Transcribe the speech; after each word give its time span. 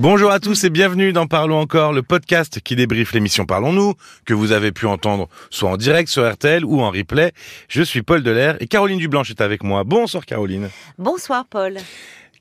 Bonjour 0.00 0.30
à 0.30 0.40
tous 0.40 0.64
et 0.64 0.70
bienvenue 0.70 1.12
dans 1.12 1.26
Parlons 1.26 1.60
encore, 1.60 1.92
le 1.92 2.02
podcast 2.02 2.58
qui 2.62 2.74
débriefe 2.74 3.12
l'émission 3.12 3.44
Parlons-nous, 3.44 3.92
que 4.24 4.32
vous 4.32 4.52
avez 4.52 4.72
pu 4.72 4.86
entendre 4.86 5.28
soit 5.50 5.68
en 5.68 5.76
direct 5.76 6.08
sur 6.08 6.26
RTL 6.26 6.64
ou 6.64 6.80
en 6.80 6.90
replay. 6.90 7.32
Je 7.68 7.82
suis 7.82 8.00
Paul 8.00 8.22
Delair 8.22 8.56
et 8.60 8.66
Caroline 8.66 8.98
Dublanche 8.98 9.28
est 9.28 9.42
avec 9.42 9.62
moi. 9.62 9.84
Bonsoir 9.84 10.24
Caroline. 10.24 10.70
Bonsoir 10.96 11.44
Paul. 11.44 11.76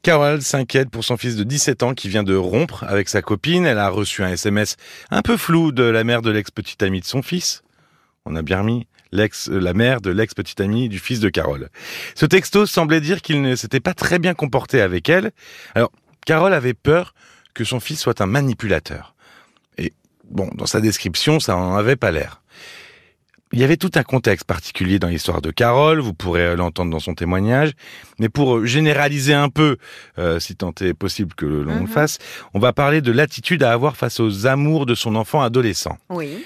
Carole 0.04 0.41
s'inquiète 0.41 0.89
pour 0.89 1.04
son 1.04 1.18
fils 1.18 1.36
de 1.36 1.43
17 1.43 1.84
ans 1.84 1.93
qui 1.93 2.07
vient 2.07 2.23
de 2.23 2.34
rompre 2.34 2.86
avec 2.88 3.09
sa 3.09 3.21
copine. 3.21 3.66
Elle 3.66 3.78
a 3.78 3.89
reçu 3.89 4.23
un 4.23 4.30
SMS 4.30 4.78
un 5.12 5.21
peu 5.21 5.36
flou 5.36 5.73
de 5.73 5.84
la 5.84 6.05
mère 6.05 6.21
de 6.21 6.32
l'ex-petite 6.32 6.82
amie 6.82 7.02
de 7.02 7.05
son 7.05 7.21
fils. 7.21 7.64
On 8.23 8.38
a 8.38 8.41
bien 8.41 8.60
remis 8.60 8.88
l'ex, 9.12 9.50
la 9.50 9.73
mère 9.73 10.00
de 10.00 10.12
l'ex-petite 10.12 10.62
amie 10.62 10.88
du 10.88 11.00
fils 11.00 11.20
de 11.20 11.28
Carole. 11.28 11.68
Ce 12.16 12.26
texto 12.26 12.66
semblait 12.66 13.02
dire 13.02 13.21
qu'il 13.21 13.41
ne 13.41 13.57
s'était 13.57 13.82
pas 13.82 13.94
très 13.94 14.18
bien 14.18 14.34
comporté 14.34 14.80
avec 14.80 15.10
elle. 15.10 15.32
Alors, 15.76 15.91
Carole 16.26 16.54
avait 16.54 16.73
peur 16.73 17.14
que 17.54 17.64
son 17.64 17.80
fils 17.80 18.00
soit 18.00 18.21
un 18.21 18.26
manipulateur. 18.26 19.14
Et 19.78 19.94
bon, 20.30 20.50
dans 20.56 20.66
sa 20.66 20.82
description, 20.82 21.39
ça 21.39 21.56
en 21.58 21.75
avait 21.75 21.96
pas 21.96 22.12
l'air. 22.12 22.42
Il 23.52 23.60
y 23.60 23.64
avait 23.64 23.78
tout 23.78 23.89
un 23.96 24.04
contexte 24.04 24.46
particulier 24.46 25.00
dans 25.00 25.08
l'histoire 25.08 25.42
de 25.42 25.50
Carole, 25.50 26.00
vous 26.02 26.14
pourrez 26.14 26.56
l'entendre 26.56 26.92
dans 26.92 27.00
son 27.00 27.16
témoignage, 27.16 27.72
mais 28.20 28.30
pour 28.30 28.64
généraliser 28.68 29.34
un 29.34 29.50
peu, 29.50 29.78
euh, 30.20 30.39
si 30.39 30.56
tant 30.56 30.72
est 30.82 30.94
possible 30.94 31.34
que 31.34 31.48
l'on 31.48 31.74
le 31.75 31.82
Mhm. 31.82 31.88
fasse, 31.88 32.20
on 32.53 32.59
va 32.59 32.73
parler 32.73 33.02
de 33.02 33.12
l'attitude 33.12 33.64
à 33.64 33.72
avoir 33.72 33.97
face 33.97 34.20
aux 34.20 34.45
amours 34.45 34.86
de 34.86 34.94
son 34.94 35.16
enfant 35.16 35.42
adolescent. 35.42 35.97
Oui. 36.09 36.45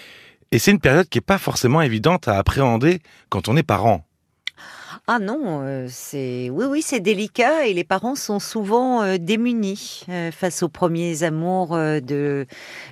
Et 0.53 0.59
c'est 0.59 0.71
une 0.71 0.79
période 0.79 1.09
qui 1.09 1.17
est 1.17 1.21
pas 1.21 1.37
forcément 1.39 1.81
évidente 1.81 2.29
à 2.29 2.37
appréhender 2.37 3.01
quand 3.27 3.49
on 3.49 3.57
est 3.57 3.63
parent. 3.63 4.05
Ah 5.05 5.19
non, 5.19 5.59
euh, 5.63 5.87
c'est 5.89 6.49
oui 6.49 6.63
oui 6.65 6.81
c'est 6.81 7.01
délicat 7.01 7.67
et 7.67 7.73
les 7.73 7.83
parents 7.83 8.15
sont 8.15 8.39
souvent 8.39 9.03
euh, 9.03 9.17
démunis 9.17 10.05
euh, 10.07 10.31
face 10.31 10.63
aux 10.63 10.69
premiers 10.69 11.23
amours 11.23 11.75
de 11.75 12.45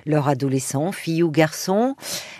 leur 0.04 0.28
adolescent, 0.28 0.92
fille 0.92 1.22
ou 1.22 1.30
garçon. 1.30 1.96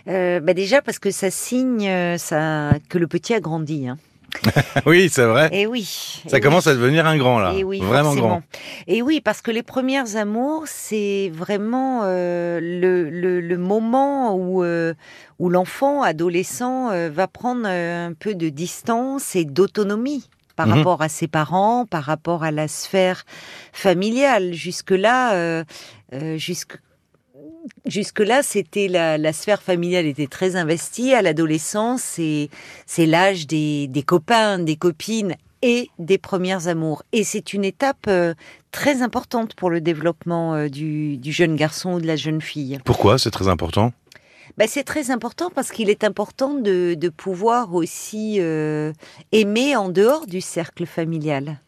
Euh, 0.08 0.40
bah 0.40 0.52
déjà 0.52 0.82
parce 0.82 0.98
que 0.98 1.10
ça 1.10 1.30
signe 1.30 2.18
ça 2.18 2.72
que 2.90 2.98
le 2.98 3.06
petit 3.06 3.32
a 3.32 3.40
grandi. 3.40 3.88
Hein. 3.88 3.96
oui, 4.86 5.08
c'est 5.10 5.24
vrai. 5.24 5.48
Et 5.52 5.66
oui. 5.66 6.22
Ça 6.26 6.38
eh 6.38 6.40
commence 6.40 6.66
à 6.66 6.74
devenir 6.74 7.06
un 7.06 7.16
grand 7.16 7.38
là, 7.38 7.54
Et 7.56 7.64
oui, 7.64 7.78
vraiment 7.80 8.04
forcément. 8.10 8.26
grand. 8.28 8.42
Et 8.86 9.02
oui, 9.02 9.20
parce 9.20 9.40
que 9.42 9.50
les 9.50 9.62
premières 9.62 10.16
amours, 10.16 10.64
c'est 10.66 11.30
vraiment 11.34 12.00
euh, 12.04 12.58
le, 12.60 13.08
le, 13.10 13.40
le 13.40 13.58
moment 13.58 14.34
où, 14.34 14.62
euh, 14.64 14.94
où 15.38 15.48
l'enfant, 15.48 16.02
adolescent, 16.02 16.90
euh, 16.90 17.10
va 17.12 17.28
prendre 17.28 17.66
un 17.68 18.12
peu 18.18 18.34
de 18.34 18.48
distance 18.48 19.36
et 19.36 19.44
d'autonomie 19.44 20.28
par 20.56 20.66
Mhm. 20.66 20.72
rapport 20.78 21.00
à 21.02 21.08
ses 21.08 21.28
parents, 21.28 21.86
par 21.86 22.04
rapport 22.04 22.44
à 22.44 22.50
la 22.50 22.68
sphère 22.68 23.24
familiale. 23.72 24.52
Jusque-là, 24.52 25.32
euh, 25.34 25.64
jusque 26.36 26.76
Jusque-là, 27.86 28.42
c'était 28.42 28.88
la, 28.88 29.18
la 29.18 29.32
sphère 29.32 29.62
familiale 29.62 30.06
était 30.06 30.26
très 30.26 30.56
investie. 30.56 31.14
À 31.14 31.22
l'adolescence, 31.22 32.02
c'est 32.02 32.48
c'est 32.86 33.06
l'âge 33.06 33.46
des, 33.46 33.86
des 33.88 34.02
copains, 34.02 34.58
des 34.58 34.76
copines 34.76 35.36
et 35.62 35.88
des 35.98 36.18
premières 36.18 36.66
amours. 36.66 37.04
Et 37.12 37.22
c'est 37.24 37.52
une 37.52 37.64
étape 37.64 38.06
euh, 38.08 38.34
très 38.72 39.00
importante 39.00 39.54
pour 39.54 39.70
le 39.70 39.80
développement 39.80 40.54
euh, 40.54 40.68
du, 40.68 41.18
du 41.18 41.32
jeune 41.32 41.54
garçon 41.54 41.94
ou 41.94 42.00
de 42.00 42.06
la 42.06 42.16
jeune 42.16 42.40
fille. 42.40 42.80
Pourquoi 42.84 43.18
c'est 43.18 43.30
très 43.30 43.48
important? 43.48 43.92
Ben, 44.58 44.66
c'est 44.68 44.84
très 44.84 45.10
important 45.10 45.50
parce 45.54 45.70
qu'il 45.70 45.88
est 45.88 46.04
important 46.04 46.54
de, 46.54 46.94
de 46.94 47.08
pouvoir 47.08 47.74
aussi 47.74 48.36
euh, 48.40 48.92
aimer 49.30 49.76
en 49.76 49.88
dehors 49.88 50.26
du 50.26 50.40
cercle 50.40 50.84
familial. 50.84 51.60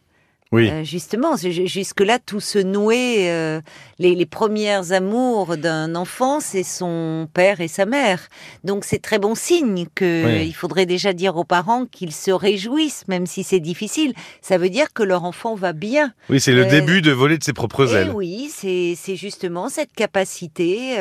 Oui. 0.54 0.70
Euh, 0.70 0.84
justement, 0.84 1.36
jusque-là, 1.36 2.18
tout 2.24 2.40
se 2.40 2.58
nouait. 2.58 3.30
euh, 3.30 3.60
les, 3.98 4.14
les 4.14 4.26
premières 4.26 4.92
amours 4.92 5.56
d'un 5.56 5.94
enfant, 5.94 6.40
c'est 6.40 6.62
son 6.64 7.28
père 7.32 7.60
et 7.60 7.68
sa 7.68 7.86
mère. 7.86 8.28
Donc, 8.64 8.84
c'est 8.84 8.98
très 9.00 9.18
bon 9.18 9.34
signe 9.34 9.86
que 9.94 10.24
Oui. 10.26 10.46
il 10.48 10.52
faudrait 10.52 10.86
déjà 10.86 11.12
dire 11.12 11.36
aux 11.36 11.44
parents 11.44 11.86
qu'ils 11.86 12.12
se 12.12 12.30
réjouissent, 12.32 13.04
même 13.08 13.26
si 13.26 13.44
c'est 13.44 13.60
difficile. 13.60 14.12
Ça 14.42 14.58
veut 14.58 14.68
dire 14.70 14.92
que 14.92 15.02
leur 15.02 15.24
enfant 15.24 15.54
va 15.54 15.72
bien. 15.72 16.12
Oui, 16.28 16.40
c'est 16.40 16.52
le 16.52 16.64
euh, 16.66 16.70
début 16.70 17.02
de 17.02 17.12
voler 17.12 17.38
de 17.38 17.44
ses 17.44 17.52
propres 17.52 17.92
Et 17.94 17.98
ailes. 18.02 18.12
oui, 18.14 18.50
c'est 18.54 19.16
justement 19.16 19.68
cette 19.68 19.92
capacité 19.94 20.96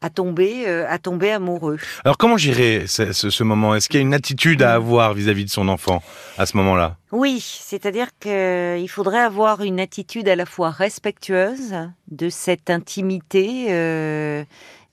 à 0.00 0.10
tomber, 0.10 0.66
à 0.66 0.98
tomber 0.98 1.30
amoureux. 1.30 1.78
Alors 2.04 2.16
comment 2.18 2.36
gérer 2.36 2.84
ce, 2.86 3.12
ce- 3.12 3.30
ce 3.30 3.42
moment? 3.44 3.74
Est-ce 3.74 3.88
qu'il 3.88 3.98
y 4.00 4.02
a 4.02 4.06
une 4.06 4.14
attitude 4.14 4.62
à 4.62 4.74
avoir 4.74 5.14
vis-à-vis 5.14 5.44
de 5.44 5.50
son 5.50 5.68
enfant 5.68 6.02
à 6.38 6.46
ce 6.46 6.56
moment-là? 6.56 6.96
Oui, 7.12 7.40
c'est-à-dire 7.40 8.06
qu'il 8.20 8.88
faudrait 8.90 9.20
avoir 9.20 9.62
une 9.62 9.80
attitude 9.80 10.28
à 10.28 10.36
la 10.36 10.46
fois 10.46 10.70
respectueuse 10.70 11.74
de 12.10 12.28
cette 12.28 12.70
intimité 12.70 13.66
euh, 13.70 14.44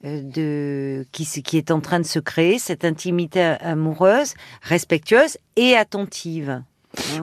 euh, 0.06 0.22
de 0.24 1.06
qui, 1.12 1.58
est 1.58 1.72
en 1.72 1.80
train 1.80 2.00
de 2.00 2.06
se 2.06 2.20
créer, 2.20 2.60
cette 2.60 2.86
intimité 2.86 3.42
amoureuse, 3.62 4.36
respectueuse 4.62 5.38
et 5.56 5.76
attentive. 5.76 6.50
Hein, 6.52 6.64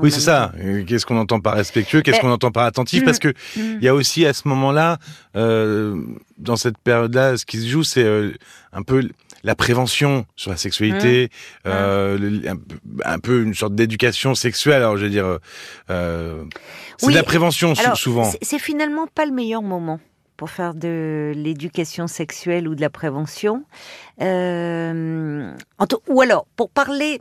Oui, 0.03 0.11
c'est 0.11 0.21
ça. 0.21 0.53
Qu'est-ce 0.87 1.07
qu'on 1.07 1.17
entend 1.17 1.41
par 1.41 1.55
respectueux 1.55 2.03
Qu'est-ce 2.03 2.19
Eh, 2.19 2.21
qu'on 2.21 2.31
entend 2.33 2.51
par 2.51 2.65
attentif 2.65 3.03
mm, 3.03 3.05
Parce 3.05 3.19
que 3.19 3.29
Mm. 3.57 3.79
il 3.79 3.85
y 3.85 3.89
a 3.89 3.95
aussi 3.95 4.27
à 4.27 4.33
ce 4.33 4.49
moment-là, 4.49 4.99
euh, 5.37 5.97
dans 6.39 6.57
cette 6.57 6.79
période-là, 6.79 7.37
ce 7.37 7.47
qui 7.47 7.59
se 7.59 7.67
joue, 7.69 7.85
c'est 7.85 8.05
euh, 8.05 8.33
un 8.73 8.83
peu 8.83 9.09
la 9.45 9.55
prévention 9.55 10.27
sur 10.37 10.51
la 10.51 10.57
sexualité, 10.57 11.29
Mmh. 11.65 11.69
euh, 11.69 12.41
un, 12.49 12.57
peu- 12.57 12.77
un 13.05 13.19
peu 13.19 13.43
une 13.43 13.55
sorte 13.55 13.75
d'éducation 13.75 14.35
sexuelle. 14.35 14.77
Alors, 14.83 14.97
je 14.97 15.05
veux 15.05 15.11
dire, 15.11 15.39
euh, 15.91 16.45
c'est 16.99 17.07
Oui, 17.07 17.13
de 17.13 17.19
la 17.19 17.25
prévention 17.25 17.75
Alors, 17.79 17.97
souvent. 17.97 18.25
c'est- 18.25 18.59
finalement 18.59 19.07
pas 19.07 19.27
le 19.27 19.33
meilleur 19.33 19.63
moment 19.63 20.01
pour 20.37 20.51
faire 20.51 20.75
de 20.75 21.33
l'éducation 21.37 22.07
sexuelle 22.09 22.67
ou 22.67 22.75
de 22.75 22.81
la 22.81 22.91
prévention. 22.91 23.65
Euh, 24.23 25.53
ou 26.09 26.21
alors, 26.21 26.47
pour 26.57 26.71
parler 26.71 27.21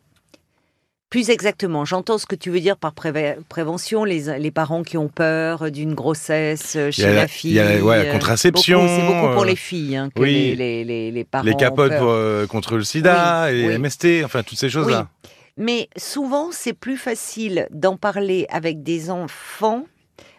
plus 1.14 1.30
exactement, 1.30 1.86
j'entends 1.86 2.18
ce 2.18 2.26
que 2.26 2.34
tu 2.34 2.50
veux 2.50 2.60
dire 2.60 2.76
par 2.76 2.94
préve- 2.96 3.38
prévention, 3.48 4.04
les, 4.04 4.40
les 4.40 4.50
parents 4.50 4.82
qui 4.82 4.98
ont 4.98 5.10
peur 5.10 5.70
d'une 5.70 5.94
grossesse 5.94 6.76
euh, 6.76 6.88
Il 6.88 6.92
chez 6.92 7.14
la- 7.14 7.22
il 7.26 7.28
fille. 7.28 7.54
y 7.54 7.60
a 7.60 7.76
la- 7.76 7.84
ouais, 7.84 8.04
la 8.04 8.10
euh, 8.10 8.14
contraception, 8.14 8.80
beaucoup- 8.82 8.90
C'est 8.96 9.06
beaucoup 9.06 9.34
pour 9.34 9.44
euh, 9.44 9.46
les 9.46 9.56
filles 9.56 9.96
hein, 9.96 10.10
que 10.16 10.20
oui. 10.24 10.56
les, 10.58 10.84
les, 11.12 11.24
parents 11.24 11.46
Les 11.46 11.54
capotes 11.56 11.96
pour, 12.00 12.10
euh, 12.10 12.48
contre 12.48 12.78
le 12.78 12.84
sida, 12.84 13.46
Oui, 13.52 13.60
et 13.60 13.68
oui. 13.68 13.78
MST, 13.78 14.24
enfin 14.26 14.42
toutes 14.42 14.58
ces 14.58 14.70
choses-là. 14.70 15.08
Mais 15.56 15.88
souvent, 15.98 16.48
c'est 16.52 16.74
plus 16.74 16.98
facile 16.98 17.68
d'en 17.70 17.96
parler 17.96 18.48
avec 18.50 18.82
des 18.82 19.12
enfants. 19.12 19.84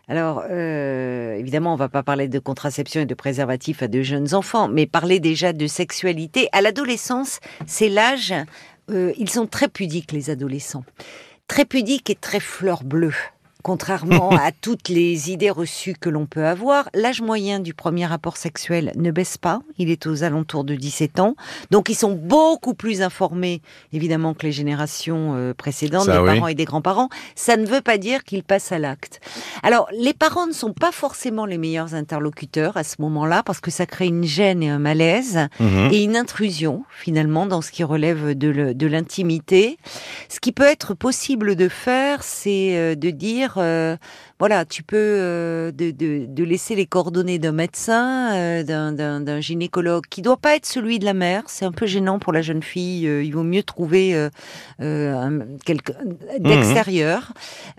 Alors, 0.09 0.43
euh, 0.51 1.35
évidemment, 1.37 1.73
on 1.73 1.77
va 1.77 1.89
pas 1.89 2.03
parler 2.03 2.27
de 2.27 2.39
contraception 2.41 3.01
et 3.03 3.07
de 3.07 3.15
préservatif 3.15 3.81
à 3.83 3.87
de 3.87 4.03
jeunes 4.03 4.35
enfants, 4.35 4.67
mais 4.67 4.87
parler 4.87 5.21
déjà 5.21 5.53
de 5.53 5.67
sexualité. 5.69 6.49
À 6.53 6.61
l'adolescence, 6.61 7.39
c'est 7.65 7.89
l'âge, 7.89 8.35
euh, 8.91 9.13
ils 9.17 9.31
sont 9.31 9.47
très 9.47 9.69
pudiques, 9.69 10.13
les 10.13 10.31
adolescents. 10.31 10.85
Très 11.49 11.65
pudiques 11.65 12.11
et 12.11 12.15
très 12.15 12.41
fleurs 12.41 12.85
bleues. 12.85 13.15
Contrairement 13.65 14.29
à 14.31 14.53
toutes 14.53 14.91
les 14.91 15.31
idées 15.31 15.49
reçues 15.51 15.95
que 15.99 16.11
l'on 16.11 16.27
peut 16.27 16.45
avoir, 16.45 16.91
l'âge 16.93 17.23
moyen 17.23 17.61
du 17.61 17.73
premier 17.73 18.05
rapport 18.05 18.37
sexuel 18.37 18.93
ne 18.95 19.11
baisse 19.11 19.39
pas. 19.39 19.61
Il 19.79 19.89
est 19.91 20.07
aux 20.07 20.23
alentours 20.23 20.65
de 20.65 20.75
17 20.75 21.19
ans. 21.19 21.35
Donc, 21.71 21.89
ils 21.89 21.95
sont 21.95 22.13
beaucoup 22.13 22.75
plus 22.75 23.01
informés, 23.01 23.63
évidemment, 23.95 24.35
que 24.35 24.45
les 24.45 24.53
générations 24.53 25.33
euh, 25.35 25.55
précédentes, 25.55 26.05
Ça, 26.05 26.13
des 26.13 26.19
oui. 26.19 26.35
parents 26.35 26.47
et 26.49 26.55
des 26.55 26.67
grands-parents. 26.67 27.09
Ça 27.37 27.57
ne 27.57 27.65
veut 27.65 27.81
pas 27.81 27.97
dire 27.97 28.23
qu'ils 28.25 28.43
passent 28.45 28.71
à 28.71 28.79
l'acte. 28.79 29.21
Alors, 29.63 29.89
les 29.99 30.13
parents 30.13 30.47
ne 30.47 30.53
sont 30.53 30.75
pas 30.75 30.93
forcément 30.93 31.47
les 31.47 31.57
meilleurs 31.57 31.95
interlocuteurs 31.95 32.77
à 32.77 32.85
ce 32.85 32.97
moment-là, 32.99 33.43
parce 33.45 33.61
que 33.61 33.71
ça 33.71 33.87
crée 33.87 34.09
une 34.09 34.25
gêne 34.25 34.63
et 34.63 34.69
un 34.69 34.79
malaise 34.79 35.49
Mhm. 35.59 35.89
et 35.91 36.05
une 36.05 36.17
intrusion 36.17 36.85
finalement 36.91 37.47
dans 37.47 37.63
ce 37.63 37.71
qui 37.71 37.83
relève 37.83 38.37
de 38.37 38.87
l'intimité. 38.87 39.79
Ce 40.29 40.39
qui 40.39 40.53
peut 40.53 40.65
être 40.67 40.93
possible 40.93 41.57
de 41.57 41.71
faire, 41.71 42.23
c'est 42.23 42.77
euh, 42.77 42.95
de 42.95 43.09
dire, 43.09 43.54
euh, 43.59 43.97
voilà, 44.39 44.65
tu 44.65 44.83
peux 44.83 44.97
euh, 44.99 45.71
de, 45.73 45.91
de, 45.91 46.27
de 46.29 46.45
laisser 46.45 46.75
les 46.75 46.87
coordonnées 46.87 47.39
d'un 47.39 47.53
médecin, 47.53 48.35
euh, 48.35 48.63
d'un- 48.63 49.41
gynécologue, 49.41 50.05
qui 50.11 50.23
doit 50.23 50.37
pas 50.37 50.57
être 50.57 50.67
celui 50.67 50.99
de 50.99 51.05
la 51.05 51.15
mère. 51.15 51.43
C'est 51.47 51.65
un 51.65 51.73
peu 51.73 51.87
gênant 51.87 52.19
pour 52.19 52.33
la 52.33 52.43
jeune 52.43 52.63
fille. 52.63 53.07
euh, 53.07 53.23
il 53.23 53.33
vaut 53.33 53.43
mieux 53.43 53.63
trouver 53.63 54.15
un- 54.81 55.41
quelqu'un 55.65 55.95
d'extérieur. 56.39 57.33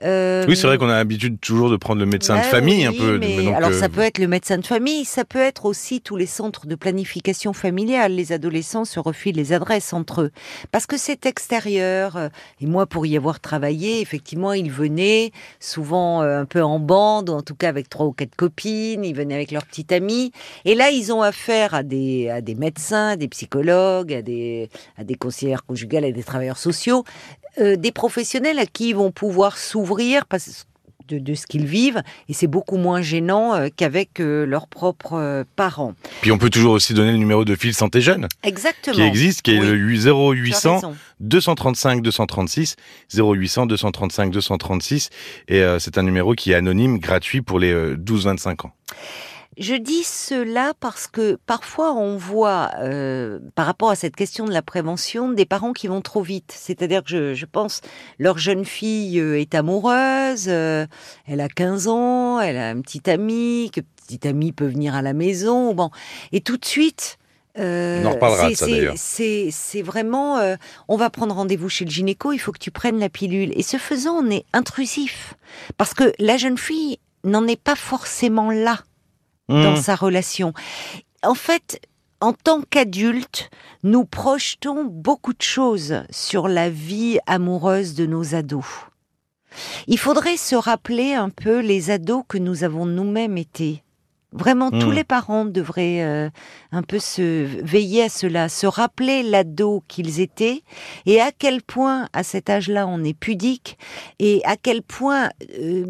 Euh, 0.03 0.45
Oui, 0.47 0.55
c'est 0.55 0.67
vrai 0.67 0.77
qu'on 0.77 0.89
a 0.89 0.95
l'habitude 0.95 1.39
toujours 1.39 1.69
de 1.69 1.77
prendre 1.77 1.99
le 1.99 2.05
médecin 2.05 2.37
de 2.37 2.41
famille 2.43 2.85
un 2.85 2.91
oui, 2.91 2.97
peu. 2.97 3.17
mais 3.17 3.35
mais 3.37 3.43
donc, 3.45 3.55
alors 3.55 3.73
ça 3.73 3.89
peut 3.89 4.01
être 4.01 4.17
le 4.19 4.27
médecin 4.27 4.57
de 4.57 4.65
famille, 4.65 5.05
ça 5.05 5.25
peut 5.25 5.39
être 5.39 5.65
aussi 5.65 6.01
tous 6.01 6.15
les 6.15 6.25
centres 6.25 6.67
de 6.67 6.75
planification 6.75 7.53
familiale. 7.53 8.13
Les 8.13 8.31
adolescents 8.31 8.85
se 8.85 8.99
refilent 8.99 9.35
les 9.35 9.53
adresses 9.53 9.93
entre 9.93 10.21
eux 10.23 10.31
parce 10.71 10.85
que 10.85 10.97
c'est 10.97 11.25
extérieur. 11.25 12.29
Et 12.61 12.65
moi, 12.65 12.85
pour 12.85 13.05
y 13.05 13.17
avoir 13.17 13.39
travaillé, 13.39 14.01
effectivement, 14.01 14.53
ils 14.53 14.71
venaient 14.71 15.31
souvent 15.59 16.44
un 16.45 16.47
peu 16.47 16.61
en 16.61 16.77
bande, 16.77 17.29
ou 17.31 17.33
en 17.33 17.41
tout 17.41 17.55
cas 17.55 17.69
avec 17.69 17.89
trois 17.89 18.05
ou 18.05 18.11
quatre 18.11 18.35
copines. 18.35 19.03
Ils 19.03 19.15
venaient 19.15 19.33
avec 19.33 19.51
leurs 19.51 19.65
petites 19.65 19.91
amies. 19.91 20.31
Et 20.63 20.75
là, 20.75 20.91
ils 20.91 21.11
ont 21.11 21.23
affaire 21.23 21.73
à 21.73 21.81
des 21.81 22.29
à 22.29 22.41
des 22.41 22.55
médecins, 22.55 23.15
des 23.17 23.27
psychologues, 23.27 24.13
à 24.13 24.21
des 24.21 24.69
à 24.97 25.03
des 25.03 25.15
conseillères 25.15 25.65
conjugales, 25.65 26.05
à 26.05 26.11
des 26.11 26.23
travailleurs 26.23 26.59
sociaux, 26.59 27.03
euh, 27.59 27.75
des 27.75 27.91
professionnels 27.91 28.59
à 28.59 28.67
qui 28.67 28.89
ils 28.89 28.95
vont 28.95 29.11
pouvoir 29.11 29.57
s'ouvrir 29.57 30.27
parce 30.27 30.67
de, 31.07 31.19
de 31.19 31.33
ce 31.33 31.45
qu'ils 31.47 31.65
vivent 31.65 32.01
et 32.29 32.33
c'est 32.33 32.47
beaucoup 32.47 32.77
moins 32.77 33.01
gênant 33.01 33.53
euh, 33.55 33.67
qu'avec 33.75 34.19
euh, 34.19 34.45
leurs 34.45 34.67
propres 34.67 35.13
euh, 35.13 35.43
parents. 35.55 35.93
Puis 36.21 36.31
on 36.31 36.37
peut 36.37 36.49
toujours 36.49 36.73
aussi 36.73 36.93
donner 36.93 37.11
le 37.11 37.17
numéro 37.17 37.45
de 37.45 37.55
fil 37.55 37.73
Santé 37.73 38.01
Jeune 38.01 38.27
Exactement. 38.43 38.95
qui 38.95 39.01
existe, 39.01 39.41
qui 39.41 39.51
est 39.55 39.59
Oui. 39.59 39.67
le 39.67 39.77
Tu 39.77 40.09
as 40.09 40.13
0800 40.13 40.75
raison. 40.75 40.95
235 41.19 42.01
236 42.01 42.75
0800 43.13 43.65
235 43.65 44.31
236 44.31 45.09
et 45.47 45.63
c'est 45.79 45.97
un 45.97 46.03
numéro 46.03 46.33
qui 46.33 46.51
est 46.51 46.55
anonyme, 46.55 46.99
gratuit 46.99 47.41
pour 47.41 47.59
les 47.59 47.71
euh, 47.71 47.95
12-25 47.97 48.67
ans. 48.67 48.71
Je 49.57 49.73
dis 49.75 50.03
cela 50.03 50.73
parce 50.79 51.07
que 51.07 51.37
parfois 51.45 51.93
on 51.93 52.17
voit, 52.17 52.71
euh, 52.79 53.39
par 53.55 53.65
rapport 53.65 53.89
à 53.89 53.95
cette 53.95 54.15
question 54.15 54.45
de 54.45 54.51
la 54.51 54.61
prévention, 54.61 55.31
des 55.31 55.45
parents 55.45 55.71
qui 55.71 55.87
vont 55.87 56.01
trop 56.01 56.21
vite. 56.21 56.53
C'est-à-dire 56.53 57.03
que 57.03 57.09
je, 57.09 57.33
je 57.33 57.45
pense, 57.45 57.79
leur 58.19 58.37
jeune 58.37 58.65
fille 58.65 59.19
euh, 59.19 59.39
est 59.39 59.55
amoureuse, 59.55 60.45
euh, 60.49 60.85
elle 61.25 61.39
a 61.39 61.47
15 61.47 61.87
ans, 61.87 62.39
elle 62.41 62.57
a 62.57 62.69
un 62.69 62.81
petit 62.81 63.09
ami, 63.09 63.71
que 63.73 63.79
petit 64.07 64.27
ami 64.27 64.51
peut 64.51 64.67
venir 64.67 64.93
à 64.93 65.01
la 65.01 65.13
maison, 65.13 65.73
bon, 65.73 65.89
et 66.33 66.41
tout 66.41 66.57
de 66.57 66.65
suite. 66.65 67.17
euh, 67.57 68.03
On 68.03 68.07
en 68.07 68.11
reparlera 68.11 68.49
de 68.49 68.55
ça, 68.55 68.65
d'ailleurs. 68.67 68.95
C'est 68.97 69.47
c'est 69.51 69.81
vraiment, 69.81 70.37
euh, 70.37 70.57
on 70.89 70.97
va 70.97 71.09
prendre 71.09 71.33
rendez-vous 71.33 71.69
chez 71.69 71.85
le 71.85 71.91
gynéco, 71.91 72.33
il 72.33 72.39
faut 72.39 72.51
que 72.51 72.59
tu 72.59 72.71
prennes 72.71 72.99
la 72.99 73.07
pilule. 73.09 73.53
Et 73.57 73.63
ce 73.63 73.77
faisant, 73.77 74.15
on 74.21 74.29
est 74.29 74.43
intrusif. 74.51 75.35
Parce 75.77 75.93
que 75.93 76.11
la 76.19 76.35
jeune 76.35 76.57
fille 76.57 76.97
n'en 77.23 77.47
est 77.47 77.59
pas 77.59 77.75
forcément 77.77 78.51
là 78.51 78.79
dans 79.49 79.73
Mmh. 79.73 79.75
sa 79.77 79.95
relation. 79.95 80.53
En 81.23 81.35
fait, 81.35 81.79
en 82.21 82.33
tant 82.33 82.61
qu'adulte, 82.61 83.49
nous 83.83 84.05
projetons 84.05 84.83
beaucoup 84.85 85.33
de 85.33 85.41
choses 85.41 86.03
sur 86.09 86.47
la 86.47 86.69
vie 86.69 87.19
amoureuse 87.27 87.93
de 87.93 88.05
nos 88.05 88.33
ados. 88.35 88.65
Il 89.87 89.97
faudrait 89.99 90.37
se 90.37 90.55
rappeler 90.55 91.13
un 91.13 91.29
peu 91.29 91.59
les 91.59 91.89
ados 91.91 92.23
que 92.27 92.37
nous 92.37 92.63
avons 92.63 92.85
nous-mêmes 92.85 93.37
été. 93.37 93.83
Vraiment, 94.33 94.69
tous 94.69 94.89
Mm. 94.91 94.93
les 94.95 95.03
parents 95.05 95.45
devraient 95.45 96.03
euh, 96.03 96.29
un 96.73 96.83
peu 96.83 96.99
se 96.99 97.45
veiller 97.63 98.03
à 98.03 98.09
cela, 98.09 98.49
se 98.49 98.67
rappeler 98.67 99.23
l'ado 99.23 99.81
qu'ils 99.87 100.19
étaient 100.19 100.61
et 101.05 101.21
à 101.21 101.31
quel 101.31 101.61
point, 101.61 102.09
à 102.11 102.23
cet 102.23 102.49
âge-là, 102.49 102.85
on 102.85 103.01
est 103.05 103.13
pudique 103.17 103.77
et 104.19 104.41
à 104.43 104.57
quel 104.57 104.81
point 104.81 105.29
euh, 105.57 105.85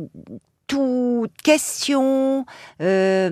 toute 0.67 1.31
question 1.43 2.45
euh, 2.81 3.29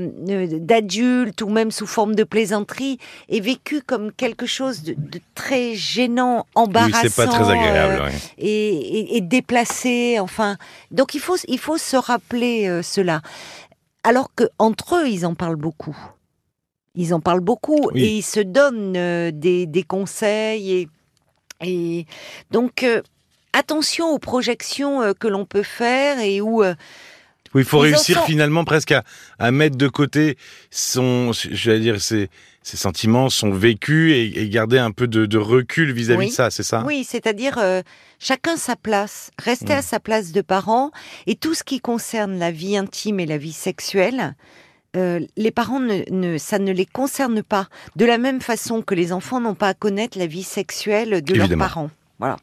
d'adulte 0.59 1.41
ou 1.41 1.49
même 1.49 1.71
sous 1.71 1.87
forme 1.87 2.13
de 2.15 2.23
plaisanterie 2.23 2.99
est 3.29 3.39
vécue 3.39 3.81
comme 3.81 4.11
quelque 4.11 4.45
chose 4.45 4.83
de, 4.83 4.93
de 4.97 5.19
très 5.33 5.73
gênant, 5.73 6.45
embarrassant 6.55 6.99
c'est 7.01 7.15
pas 7.15 7.27
très 7.27 7.49
agréable. 7.49 8.01
euh, 8.01 8.05
ouais. 8.05 8.11
et, 8.37 8.99
et- 8.99 9.17
et 9.17 9.21
déplacé. 9.21 10.19
Enfin, 10.19 10.57
donc 10.91 11.15
il 11.15 11.19
faut 11.19 11.37
il 11.47 11.57
faut 11.59 11.77
se 11.77 11.95
rappeler 11.97 12.67
euh, 12.67 12.81
cela. 12.83 13.21
Alors 14.03 14.29
que 14.35 14.43
entre 14.59 14.97
eux, 14.97 15.07
ils 15.07 15.25
en 15.25 15.33
parlent 15.33 15.55
beaucoup. 15.55 15.97
Ils 16.95 17.13
en 17.15 17.19
parlent 17.19 17.39
beaucoup 17.39 17.89
Oui. 17.93 18.03
et 18.03 18.17
ils 18.17 18.21
se 18.21 18.39
donnent 18.41 18.95
euh, 18.95 19.31
des, 19.33 19.65
des 19.65 19.83
conseils 19.83 20.71
et 20.71 20.87
et 21.65 22.05
donc 22.51 22.85
attention 23.53 24.09
aux 24.09 24.19
projections 24.19 25.13
que 25.17 25.27
l'on 25.29 25.45
peut 25.45 25.63
faire 25.63 26.19
et 26.19 26.41
où 26.41 26.61
Oui, 27.53 27.61
il 27.61 27.65
faut 27.65 27.79
réussir 27.79 28.23
finalement 28.25 28.63
presque 28.65 28.91
à, 28.91 29.03
à 29.39 29.51
mettre 29.51 29.77
de 29.77 29.87
côté 29.87 30.37
son, 30.71 31.31
je 31.33 31.71
vais 31.71 31.79
dire, 31.79 32.01
ses, 32.01 32.29
ses 32.63 32.77
sentiments, 32.77 33.29
son 33.29 33.51
vécu 33.51 34.11
et, 34.13 34.41
et 34.41 34.49
garder 34.49 34.77
un 34.79 34.91
peu 34.91 35.07
de, 35.07 35.25
de 35.25 35.37
recul 35.37 35.91
vis-à-vis 35.91 36.19
Oui. 36.19 36.27
de 36.29 36.33
ça, 36.33 36.49
c'est 36.49 36.63
ça? 36.63 36.83
Oui, 36.85 37.03
c'est-à-dire 37.07 37.57
euh, 37.59 37.81
chacun 38.19 38.57
sa 38.57 38.75
place, 38.75 39.31
rester 39.37 39.73
à 39.73 39.81
sa 39.81 39.99
place 39.99 40.31
de 40.31 40.41
parent 40.41 40.91
et 41.27 41.35
tout 41.35 41.53
ce 41.53 41.63
qui 41.63 41.79
concerne 41.79 42.39
la 42.39 42.51
vie 42.51 42.75
intime 42.77 43.19
et 43.19 43.25
la 43.25 43.37
vie 43.37 43.51
sexuelle. 43.53 44.35
euh, 44.95 45.19
les 45.37 45.49
parents, 45.51 45.79
ne, 45.79 46.03
ne- 46.11 46.37
ça 46.37 46.59
ne 46.59 46.71
les 46.71 46.85
concerne 46.85 47.41
pas. 47.43 47.67
De 47.95 48.05
la 48.05 48.17
même 48.19 48.41
façon 48.41 48.81
que 48.83 48.93
les 48.95 49.11
enfants 49.11 49.39
n'ont 49.41 49.55
pas 49.55 49.69
à 49.69 49.73
connaître 49.73 50.17
la 50.19 50.27
vie 50.27 50.43
sexuelle 50.43 51.23
de 51.23 51.33
leurs 51.33 51.49
parents. 51.57 51.89
Voilà. 52.19 52.37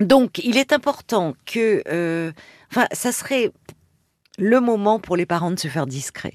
Donc, 0.00 0.38
il 0.38 0.56
est 0.56 0.72
important 0.72 1.34
que, 1.46 1.82
euh, 1.88 2.32
enfin, 2.74 2.86
ça 2.92 3.12
serait 3.12 3.50
le 4.38 4.60
moment 4.60 4.98
pour 4.98 5.16
les 5.16 5.26
parents 5.26 5.50
de 5.52 5.58
se 5.58 5.68
faire 5.68 5.86
discrets. 5.86 6.34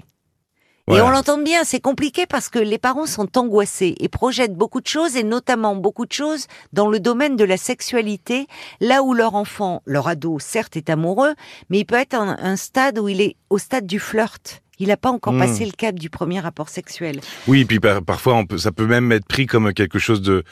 Et 0.92 1.02
on 1.02 1.12
l'entend 1.12 1.38
bien, 1.38 1.64
c'est 1.66 1.80
compliqué 1.82 2.26
parce 2.26 2.50
que 2.50 2.58
les 2.58 2.80
parents 2.80 3.06
sont 3.06 3.38
angoissés 3.38 3.94
et 4.00 4.10
projettent 4.10 4.56
beaucoup 4.56 4.82
de 4.82 4.88
choses, 4.88 5.16
et 5.18 5.24
notamment 5.24 5.76
beaucoup 5.76 6.08
de 6.08 6.12
choses 6.12 6.48
dans 6.74 6.88
le 6.90 7.00
domaine 7.00 7.36
de 7.36 7.44
la 7.44 7.58
sexualité, 7.58 8.48
là 8.80 9.04
où 9.04 9.14
leur 9.14 9.36
enfant, 9.36 9.84
leur 9.86 10.08
ado, 10.08 10.40
certes 10.40 10.78
est 10.78 10.90
amoureux, 10.90 11.36
mais 11.70 11.78
il 11.78 11.86
peut 11.86 11.94
être 11.94 12.16
à 12.16 12.22
un, 12.44 12.56
stade 12.56 12.98
où 12.98 13.08
il 13.08 13.22
est 13.22 13.36
au 13.52 13.60
stade 13.60 13.86
du 13.86 14.00
flirt. 14.00 14.64
Il 14.80 14.88
n'a 14.88 14.98
pas 14.98 15.12
encore 15.12 15.34
Hmm. 15.34 15.40
passé 15.42 15.64
le 15.66 15.74
cap 15.74 15.94
du 15.94 16.10
premier 16.10 16.40
rapport 16.40 16.70
sexuel. 16.70 17.22
Oui, 17.48 17.66
puis 17.66 17.80
par- 17.80 18.02
parfois 18.02 18.34
on 18.34 18.48
peut, 18.48 18.58
ça 18.58 18.72
peut 18.72 18.88
même 18.88 19.12
être 19.12 19.28
pris 19.28 19.46
comme 19.46 19.72
quelque 19.74 20.00
chose 20.00 20.24
de, 20.24 20.44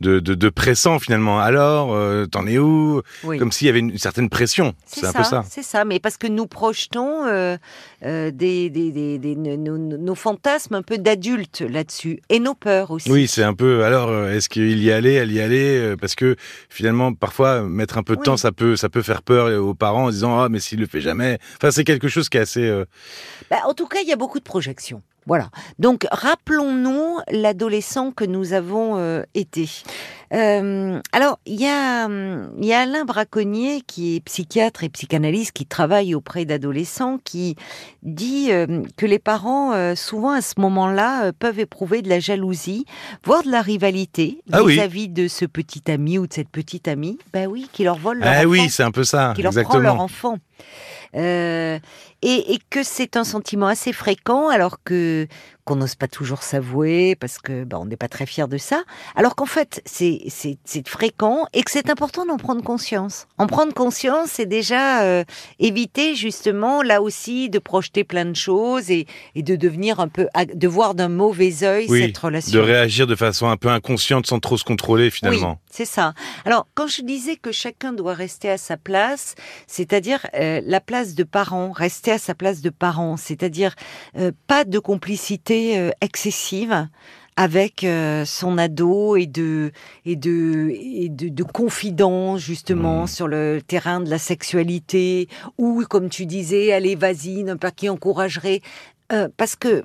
de, 0.00 0.18
de, 0.20 0.34
de 0.34 0.48
pressant 0.48 0.98
finalement. 0.98 1.40
Alors, 1.40 1.92
euh, 1.94 2.26
t'en 2.26 2.46
es 2.46 2.58
où? 2.58 3.02
Oui. 3.24 3.38
Comme 3.38 3.52
s'il 3.52 3.66
y 3.66 3.70
avait 3.70 3.80
une 3.80 3.98
certaine 3.98 4.28
pression. 4.28 4.74
C'est 4.86 5.06
un 5.06 5.12
peu 5.12 5.24
ça. 5.24 5.44
C'est 5.48 5.62
ça, 5.62 5.84
mais 5.84 6.00
parce 6.00 6.16
que 6.16 6.26
nous 6.26 6.46
projetons 6.46 7.26
euh, 7.26 7.56
euh, 8.04 8.30
des, 8.30 8.70
des, 8.70 8.90
des, 8.92 9.18
des- 9.18 9.36
nos, 9.36 10.14
fantasmes 10.14 10.74
un 10.74 10.82
peu 10.82 10.98
d'adultes 10.98 11.60
là-dessus, 11.60 12.20
et 12.28 12.40
nos 12.40 12.54
peurs 12.54 12.90
aussi. 12.90 13.10
Oui, 13.10 13.28
c'est 13.28 13.42
un 13.42 13.54
peu. 13.54 13.84
Alors, 13.84 14.26
est-ce 14.28 14.48
qu'il 14.48 14.82
y 14.82 14.90
allait, 14.90 15.14
elle 15.14 15.32
y 15.32 15.40
allait 15.40 15.96
Parce 15.96 16.14
que 16.14 16.36
finalement, 16.68 17.12
parfois, 17.14 17.62
mettre 17.62 17.98
un 17.98 18.02
peu 18.02 18.14
de 18.14 18.20
Oui. 18.20 18.24
temps, 18.24 18.36
ça 18.36 18.52
peut, 18.52 18.76
ça 18.76 18.88
peut 18.88 19.02
faire 19.02 19.22
peur 19.22 19.62
aux 19.62 19.74
parents 19.74 20.04
en 20.06 20.10
disant 20.10 20.40
ah 20.40 20.48
mais 20.48 20.60
s'il 20.60 20.80
le 20.80 20.86
fait 20.86 21.00
jamais. 21.00 21.38
Enfin, 21.56 21.70
c'est 21.70 21.84
quelque 21.84 22.08
chose 22.08 22.28
qui 22.28 22.38
est 22.38 22.40
assez. 22.40 22.84
Bah, 23.50 23.58
en 23.66 23.74
tout 23.74 23.86
cas, 23.86 23.98
il 24.02 24.08
y 24.08 24.12
a 24.12 24.16
beaucoup 24.16 24.38
de 24.38 24.44
projections. 24.44 25.02
Voilà. 25.26 25.50
Donc, 25.78 26.06
rappelons-nous 26.10 27.18
l'adolescent 27.30 28.10
que 28.10 28.24
nous 28.24 28.52
avons 28.52 28.96
euh, 28.96 29.22
été. 29.34 29.68
Euh, 30.32 31.00
alors, 31.12 31.38
il 31.44 31.60
y 31.60 31.66
a, 31.66 32.06
il 32.08 32.64
y 32.64 32.72
a 32.72 32.80
Alain 32.80 33.04
Braconnier, 33.04 33.80
qui 33.86 34.16
est 34.16 34.20
psychiatre 34.20 34.84
et 34.84 34.88
psychanalyste, 34.88 35.52
qui 35.52 35.66
travaille 35.66 36.14
auprès 36.14 36.44
d'adolescents, 36.44 37.18
qui 37.24 37.56
dit 38.02 38.48
euh, 38.52 38.82
que 38.96 39.06
les 39.06 39.18
parents, 39.18 39.94
souvent 39.96 40.30
à 40.30 40.40
ce 40.40 40.54
moment-là, 40.60 41.32
peuvent 41.32 41.58
éprouver 41.58 42.02
de 42.02 42.08
la 42.08 42.20
jalousie, 42.20 42.84
voire 43.24 43.42
de 43.42 43.50
la 43.50 43.60
rivalité 43.62 44.40
Ah 44.52 44.62
oui. 44.62 44.74
vis-à-vis 44.74 45.08
de 45.08 45.28
ce 45.28 45.44
petit 45.44 45.90
ami 45.90 46.18
ou 46.18 46.26
de 46.26 46.32
cette 46.32 46.48
petite 46.48 46.88
amie. 46.88 47.18
Ben 47.32 47.46
oui, 47.48 47.68
qui 47.72 47.84
leur 47.84 47.98
vole 47.98 48.18
leur 48.20 48.28
Ah 48.28 48.38
enfant 48.40 48.48
oui, 48.48 48.68
c'est 48.70 48.82
un 48.84 48.90
peu 48.92 49.04
ça. 49.04 49.32
qui 49.36 49.42
leur 49.42 49.52
prend 49.52 49.78
leur 49.78 49.94
Exactement. 49.94 50.04
enfant. 50.04 50.38
Euh, 51.16 51.78
et, 52.22 52.54
et 52.54 52.58
que 52.70 52.82
c'est 52.82 53.16
un 53.16 53.24
sentiment 53.24 53.66
assez 53.66 53.92
fréquent, 53.92 54.48
alors 54.48 54.82
que 54.82 55.26
qu'on 55.64 55.76
n'ose 55.76 55.94
pas 55.94 56.08
toujours 56.08 56.42
s'avouer 56.42 57.14
parce 57.14 57.38
que 57.38 57.64
bah, 57.64 57.78
on 57.80 57.84
n'est 57.84 57.96
pas 57.96 58.08
très 58.08 58.26
fier 58.26 58.48
de 58.48 58.56
ça. 58.56 58.82
Alors 59.14 59.36
qu'en 59.36 59.46
fait, 59.46 59.82
c'est 59.84 60.20
c'est 60.64 60.88
fréquent 60.88 61.46
et 61.52 61.62
que 61.62 61.70
c'est 61.70 61.90
important 61.90 62.26
d'en 62.26 62.38
prendre 62.38 62.62
conscience. 62.62 63.26
En 63.38 63.46
prendre 63.46 63.72
conscience, 63.72 64.30
c'est 64.32 64.46
déjà 64.46 65.02
euh, 65.02 65.24
éviter 65.58 66.14
justement 66.14 66.82
là 66.82 67.02
aussi 67.02 67.50
de 67.50 67.58
projeter 67.58 68.04
plein 68.04 68.24
de 68.24 68.34
choses 68.34 68.90
et, 68.90 69.06
et 69.34 69.42
de 69.42 69.54
devenir 69.54 70.00
un 70.00 70.08
peu 70.08 70.28
de 70.52 70.68
voir 70.68 70.94
d'un 70.94 71.08
mauvais 71.08 71.62
œil 71.62 71.86
Oui, 71.88 72.06
cette 72.06 72.18
relation. 72.18 72.52
De 72.52 72.64
réagir 72.64 73.06
de 73.06 73.14
façon 73.14 73.48
un 73.48 73.56
peu 73.56 73.68
inconsciente 73.68 74.26
sans 74.26 74.40
trop 74.40 74.56
se 74.56 74.64
contrôler 74.64 75.10
finalement. 75.10 75.50
Oui, 75.50 75.68
c'est 75.70 75.84
ça. 75.84 76.14
Alors, 76.44 76.66
quand 76.74 76.86
je 76.86 77.02
disais 77.02 77.36
que 77.36 77.52
chacun 77.52 77.92
doit 77.92 78.14
rester 78.14 78.50
à 78.50 78.58
sa 78.58 78.76
place, 78.76 79.34
c'est-à-dire 79.66 80.26
euh, 80.34 80.60
la 80.64 80.80
place 80.80 81.14
de 81.14 81.22
parent, 81.22 81.70
rester 81.72 82.09
à 82.10 82.18
sa 82.18 82.34
place 82.34 82.60
de 82.60 82.70
parent, 82.70 83.16
c'est-à-dire 83.16 83.74
euh, 84.16 84.32
pas 84.46 84.64
de 84.64 84.78
complicité 84.78 85.78
euh, 85.78 85.90
excessive 86.00 86.88
avec 87.36 87.84
euh, 87.84 88.24
son 88.24 88.58
ado 88.58 89.16
et 89.16 89.26
de 89.26 89.72
et 90.04 90.16
de 90.16 90.70
et 90.74 91.08
de, 91.08 91.28
de 91.28 91.42
confidence 91.42 92.40
justement 92.40 93.02
Mhm. 93.02 93.06
sur 93.06 93.28
le 93.28 93.60
terrain 93.66 94.00
de 94.00 94.10
la 94.10 94.18
sexualité 94.18 95.28
ou 95.56 95.84
comme 95.88 96.08
tu 96.10 96.26
disais 96.26 96.72
allez 96.72 96.96
vas-y 96.96 97.42
n'importe 97.44 97.76
qui 97.76 97.88
encouragerait 97.88 98.60
parce 99.36 99.56
que 99.56 99.84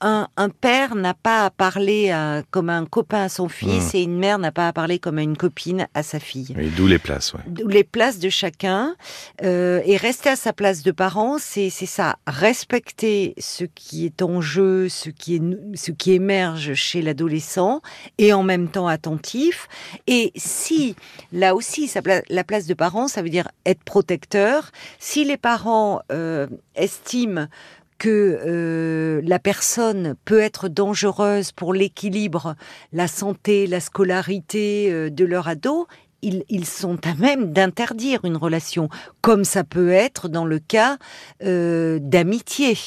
un, 0.00 0.28
un 0.36 0.48
père 0.48 0.94
n'a 0.94 1.14
pas 1.14 1.44
à 1.46 1.50
parler 1.50 2.10
à- 2.10 2.42
comme 2.50 2.70
un 2.70 2.86
copain 2.86 3.22
à 3.24 3.28
son 3.28 3.48
fils 3.48 3.94
et 3.94 4.02
une 4.02 4.18
mère 4.18 4.38
n'a 4.38 4.50
pas 4.52 4.68
à 4.68 4.72
parler 4.72 4.98
comme 4.98 5.18
à 5.18 5.22
une 5.22 5.36
copine 5.36 5.86
à 5.94 6.02
sa 6.02 6.18
fille. 6.20 6.54
Et 6.58 6.68
d'où 6.68 6.86
les 6.86 6.98
places, 6.98 7.34
ouais. 7.34 7.40
D'où 7.46 7.68
les 7.68 7.84
places 7.84 8.18
de 8.18 8.28
chacun 8.30 8.94
euh, 9.42 9.80
et 9.84 9.96
rester 9.96 10.30
à 10.30 10.36
sa 10.36 10.52
place 10.52 10.82
de 10.82 10.90
parent, 10.92 11.36
c'est 11.38 11.70
c'est 11.70 11.86
ça, 11.86 12.16
respecter 12.26 13.34
ce 13.38 13.64
qui 13.64 14.06
est 14.06 14.22
en 14.22 14.40
jeu, 14.40 14.88
ce 14.88 15.10
qui 15.10 15.36
est 15.36 15.42
ce 15.74 15.90
qui 15.92 16.12
émerge 16.12 16.74
chez 16.74 17.02
l'adolescent 17.02 17.80
et 18.18 18.32
en 18.32 18.42
même 18.42 18.68
temps 18.68 18.86
attentif. 18.88 19.68
Et 20.06 20.32
si 20.36 20.96
là 21.32 21.54
aussi 21.54 21.88
sa 21.88 22.02
pla- 22.02 22.22
la 22.28 22.44
place 22.44 22.66
de 22.66 22.74
parent, 22.74 23.08
ça 23.08 23.22
veut 23.22 23.28
dire 23.30 23.48
être 23.66 23.82
protecteur. 23.84 24.70
Si 24.98 25.24
les 25.24 25.36
parents 25.36 26.00
euh, 26.12 26.46
estiment 26.74 27.46
que 28.00 28.40
euh, 28.46 29.20
la 29.24 29.38
personne 29.38 30.14
peut 30.24 30.40
être 30.40 30.68
dangereuse 30.68 31.52
pour 31.52 31.74
l'équilibre, 31.74 32.56
la 32.94 33.06
santé, 33.06 33.66
la 33.66 33.78
scolarité 33.78 34.90
euh, 34.90 35.10
de 35.10 35.24
leur 35.26 35.48
ado, 35.48 35.86
ils, 36.22 36.44
ils 36.48 36.64
sont 36.64 36.98
à 37.06 37.14
même 37.14 37.52
d'interdire 37.52 38.24
une 38.24 38.38
relation, 38.38 38.88
comme 39.20 39.44
ça 39.44 39.64
peut 39.64 39.90
être 39.90 40.28
dans 40.28 40.46
le 40.46 40.58
cas 40.58 40.96
euh, 41.44 41.98
d'amitié. 42.00 42.78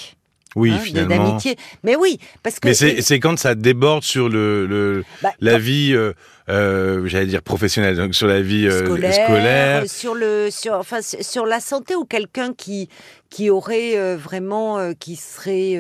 Oui, 0.55 0.71
hein, 0.71 0.79
finalement. 0.79 1.25
d'amitié. 1.25 1.57
Mais 1.83 1.95
oui, 1.95 2.19
parce 2.41 2.59
que 2.59 2.67
Mais 2.67 3.01
c'est 3.01 3.19
quand 3.19 3.37
ça 3.37 3.53
déborde 3.55 4.03
sur 4.03 4.29
le, 4.29 4.65
le 4.65 5.03
Bah, 5.21 5.31
la 5.39 5.59
vie, 5.59 5.93
euh, 5.93 6.13
euh, 6.49 7.05
j'allais 7.07 7.25
dire 7.27 7.41
professionnelle, 7.41 7.95
donc 7.95 8.13
sur 8.15 8.27
la 8.27 8.41
vie 8.41 8.67
euh, 8.67 8.85
scolaire, 8.85 9.13
scolaire. 9.25 9.83
euh, 9.83 9.87
sur 9.87 10.13
le 10.15 10.49
sur 10.51 10.73
enfin 10.73 10.99
sur 11.01 11.45
la 11.45 11.59
santé 11.59 11.95
ou 11.95 12.03
quelqu'un 12.05 12.53
qui 12.53 12.89
qui 13.29 13.49
aurait 13.49 13.97
euh, 13.97 14.17
vraiment 14.17 14.93
qui 14.99 15.15
serait 15.15 15.79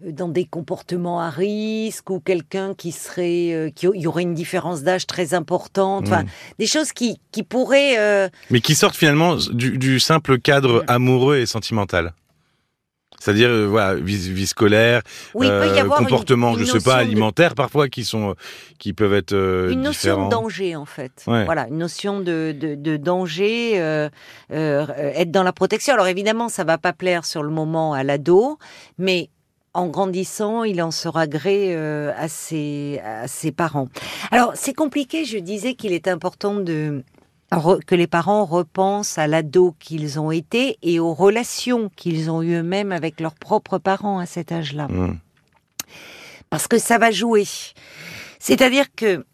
dans 0.00 0.28
des 0.28 0.44
comportements 0.44 1.20
à 1.20 1.28
risque 1.30 2.08
ou 2.10 2.20
quelqu'un 2.20 2.74
qui 2.74 2.92
serait 2.92 3.72
qui 3.74 3.86
il 3.94 4.00
y 4.00 4.06
aurait 4.06 4.22
une 4.22 4.34
différence 4.34 4.82
d'âge 4.82 5.06
très 5.06 5.34
importante 5.34 6.04
enfin 6.06 6.22
Mm. 6.22 6.26
des 6.58 6.66
choses 6.66 6.92
qui 6.92 7.20
qui 7.32 7.42
pourraient 7.42 8.30
Mais 8.50 8.60
qui 8.60 8.74
sortent 8.74 8.96
finalement 8.96 9.36
du, 9.52 9.76
du 9.78 9.98
simple 10.00 10.38
cadre 10.38 10.82
Mm. 10.82 10.90
amoureux 10.90 11.36
et 11.38 11.46
sentimental. 11.46 12.12
C'est-à-dire, 13.18 13.48
euh, 13.50 13.66
voilà, 13.66 13.94
vie, 13.96 14.16
vie 14.32 14.46
scolaire, 14.46 15.02
oui 15.34 15.46
euh, 15.46 15.62
une- 15.64 15.70
une 15.70 16.58
je 16.58 16.64
sais 16.64 16.72
pas, 16.72 16.78
notion 16.78 16.80
de- 16.80 16.90
alimentaires 17.00 17.54
parfois, 17.54 17.88
qui 17.88 18.04
sont, 18.04 18.34
qui 18.78 18.92
peuvent 18.94 19.12
être 19.12 19.32
euh, 19.34 19.70
une 19.72 19.82
notion 19.82 20.12
différents. 20.12 20.26
de 20.26 20.30
danger 20.30 20.76
en 20.76 20.86
fait. 20.86 21.24
Ouais. 21.26 21.44
Voilà, 21.44 21.66
une 21.68 21.78
notion 21.78 22.20
de, 22.20 22.54
de, 22.58 22.74
de 22.76 22.96
danger, 22.96 23.72
euh, 23.80 24.08
euh, 24.52 24.86
être 25.14 25.30
dans 25.30 25.42
la 25.42 25.52
protection. 25.52 25.92
Alors 25.94 26.06
évidemment, 26.06 26.48
ça 26.48 26.64
va 26.64 26.78
pas 26.78 26.92
plaire 26.94 27.24
sur 27.26 27.42
le 27.42 27.50
moment 27.50 27.92
à 27.92 28.04
l'ado, 28.04 28.58
mais 28.96 29.28
en 29.74 29.86
grandissant, 29.86 30.64
il 30.64 30.80
en 30.82 30.90
sera 30.90 31.26
gré 31.26 31.74
euh, 31.76 32.12
à, 32.16 32.26
ses, 32.28 33.00
à 33.04 33.28
ses 33.28 33.52
parents. 33.52 33.88
Alors 34.30 34.52
c'est 34.54 34.74
compliqué, 34.74 35.24
je 35.26 35.38
disais 35.38 35.74
qu'il 35.74 35.92
est 35.92 36.08
important 36.08 36.54
de 36.54 37.02
que 37.84 37.94
les 37.96 38.06
parents 38.06 38.44
repensent 38.44 39.18
à 39.18 39.26
l'ado 39.26 39.74
qu'ils 39.80 40.20
ont 40.20 40.30
été 40.30 40.78
et 40.82 41.00
aux 41.00 41.14
relations 41.14 41.90
qu'ils 41.96 42.30
ont 42.30 42.42
eu 42.42 42.54
eux-mêmes 42.54 42.92
avec 42.92 43.20
leurs 43.20 43.34
propres 43.34 43.78
parents 43.78 44.18
à 44.18 44.26
cet 44.26 44.52
âge-là 44.52 44.86
Mm. 44.88 45.18
parce 46.48 46.68
que 46.68 46.78
ça 46.78 46.98
va 46.98 47.10
jouer. 47.10 47.44
C'est-à-dire 48.38 48.86
que 48.94 49.24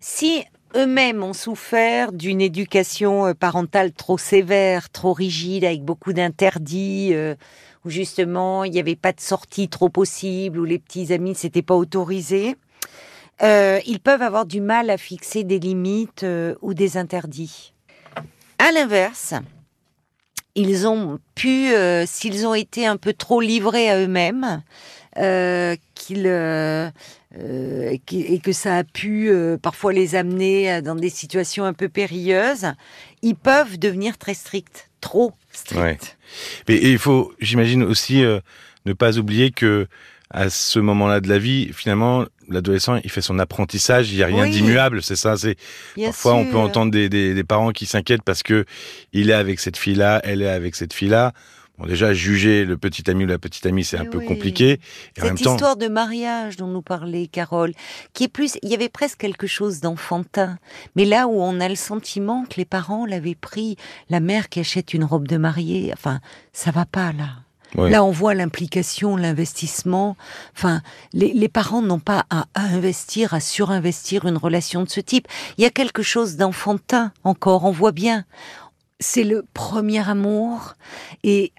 si 0.00 0.42
eux-mêmes 0.76 1.22
ont 1.22 1.32
souffert 1.32 2.12
d'une 2.12 2.40
éducation 2.40 3.26
euh, 3.26 3.34
parentale 3.34 3.92
trop 3.92 4.18
sévère, 4.18 4.90
trop 4.90 5.12
rigide, 5.12 5.64
avec 5.64 5.82
beaucoup 5.82 6.12
d'interdits, 6.12 7.10
euh, 7.12 7.34
où 7.84 7.90
justement 7.90 8.64
il 8.64 8.72
n'y 8.72 8.80
avait 8.80 8.96
pas 8.96 9.12
de 9.12 9.20
sortie 9.20 9.68
trop 9.68 9.88
possible, 9.88 10.58
où 10.58 10.64
les 10.64 10.78
petits 10.78 11.12
amis 11.12 11.30
ne 11.30 11.34
s'étaient 11.34 11.62
pas 11.62 11.74
autorisés, 11.76 12.56
euh, 13.42 13.80
ils 13.86 14.00
peuvent 14.00 14.22
avoir 14.22 14.46
du 14.46 14.60
mal 14.60 14.90
à 14.90 14.98
fixer 14.98 15.44
des 15.44 15.58
limites 15.58 16.24
euh, 16.24 16.54
ou 16.60 16.74
des 16.74 16.96
interdits. 16.96 17.72
À 18.58 18.72
l'inverse, 18.72 19.34
euh, 20.56 22.04
s'ils 22.06 22.46
ont 22.46 22.54
été 22.54 22.86
un 22.86 22.96
peu 22.96 23.12
trop 23.14 23.40
livrés 23.40 23.88
à 23.90 23.98
eux-mêmes, 23.98 24.62
et 25.16 25.78
que 28.42 28.52
ça 28.52 28.76
a 28.76 28.84
pu 28.84 29.32
parfois 29.62 29.92
les 29.92 30.14
amener 30.14 30.82
dans 30.82 30.94
des 30.94 31.10
situations 31.10 31.64
un 31.64 31.72
peu 31.72 31.88
périlleuses, 31.88 32.66
ils 33.22 33.34
peuvent 33.34 33.78
devenir 33.78 34.18
très 34.18 34.34
stricts, 34.34 34.90
trop 35.00 35.32
stricts. 35.52 35.80
Ouais. 35.80 35.98
Mais 36.68 36.76
il 36.76 36.98
faut, 36.98 37.32
j'imagine 37.40 37.82
aussi, 37.82 38.22
ne 38.90 38.94
pas 38.94 39.18
oublier 39.18 39.50
que 39.50 39.86
à 40.32 40.48
ce 40.48 40.78
moment-là 40.78 41.20
de 41.20 41.28
la 41.28 41.38
vie, 41.38 41.72
finalement, 41.72 42.24
l'adolescent, 42.48 43.00
il 43.02 43.10
fait 43.10 43.20
son 43.20 43.38
apprentissage, 43.40 44.12
il 44.12 44.16
n'y 44.18 44.22
a 44.22 44.26
rien 44.26 44.44
Oui. 44.44 44.50
d'immuable, 44.50 45.02
c'est 45.02 45.16
ça. 45.16 45.36
C'est 45.36 45.56
Parfois, 45.96 46.34
on 46.34 46.46
peut 46.46 46.56
entendre 46.56 46.92
des, 46.92 47.08
des, 47.08 47.34
des 47.34 47.44
parents 47.44 47.72
qui 47.72 47.84
s'inquiètent 47.86 48.22
parce 48.22 48.44
que 48.44 48.64
il 49.12 49.30
est 49.30 49.34
avec 49.34 49.58
cette 49.58 49.76
fille-là, 49.76 50.20
elle 50.22 50.42
est 50.42 50.48
avec 50.48 50.76
cette 50.76 50.92
fille-là. 50.92 51.32
Bon, 51.78 51.86
déjà, 51.86 52.12
juger 52.12 52.64
le 52.66 52.76
petit 52.76 53.10
ami 53.10 53.24
ou 53.24 53.26
la 53.26 53.38
petite 53.38 53.64
amie, 53.66 53.82
c'est 53.84 53.96
un 53.96 54.04
peu 54.04 54.20
compliqué. 54.20 54.78
Et 55.16 55.22
en 55.22 55.24
même 55.24 55.36
Cette 55.38 55.46
temps, 55.46 55.54
histoire 55.54 55.76
de 55.76 55.88
mariage 55.88 56.56
dont 56.58 56.66
nous 56.68 56.82
parlait 56.82 57.26
Carole, 57.26 57.72
qui 58.12 58.24
est 58.24 58.28
plus, 58.28 58.56
il 58.62 58.68
y 58.68 58.74
avait 58.74 58.90
presque 58.90 59.18
quelque 59.18 59.46
chose 59.46 59.80
d'enfantin, 59.80 60.58
mais 60.94 61.06
là 61.06 61.26
où 61.26 61.40
on 61.40 61.58
a 61.58 61.68
le 61.70 61.74
sentiment 61.76 62.44
que 62.44 62.56
les 62.58 62.66
parents 62.66 63.06
l'avaient 63.06 63.34
pris, 63.34 63.76
la 64.10 64.20
mère 64.20 64.48
qui 64.50 64.60
achète 64.60 64.92
une 64.94 65.04
robe 65.04 65.26
de 65.26 65.38
mariée, 65.38 65.90
enfin, 65.94 66.20
ça 66.52 66.70
va 66.70 66.84
pas 66.84 67.12
là. 67.12 67.30
Là, 67.76 68.04
on 68.04 68.10
voit 68.10 68.34
l'implication, 68.34 69.16
l'investissement. 69.16 70.16
Enfin, 70.56 70.82
les, 71.12 71.32
les 71.32 71.48
parents 71.48 71.82
n'ont 71.82 72.00
pas 72.00 72.24
à, 72.30 72.46
à 72.54 72.62
investir, 72.62 73.34
à 73.34 73.40
surinvestir 73.40 74.26
une 74.26 74.36
relation 74.36 74.82
de 74.82 74.88
ce 74.88 75.00
type. 75.00 75.28
Il 75.56 75.62
y 75.62 75.66
a 75.66 75.70
quelque 75.70 76.02
chose 76.02 76.36
d'enfantin 76.36 77.12
encore, 77.24 77.64
on 77.64 77.70
voit 77.70 77.92
bien. 77.92 78.24
C'est 78.98 79.24
le 79.24 79.44
premier 79.54 80.06
amour. 80.08 80.74
Et 81.22 81.52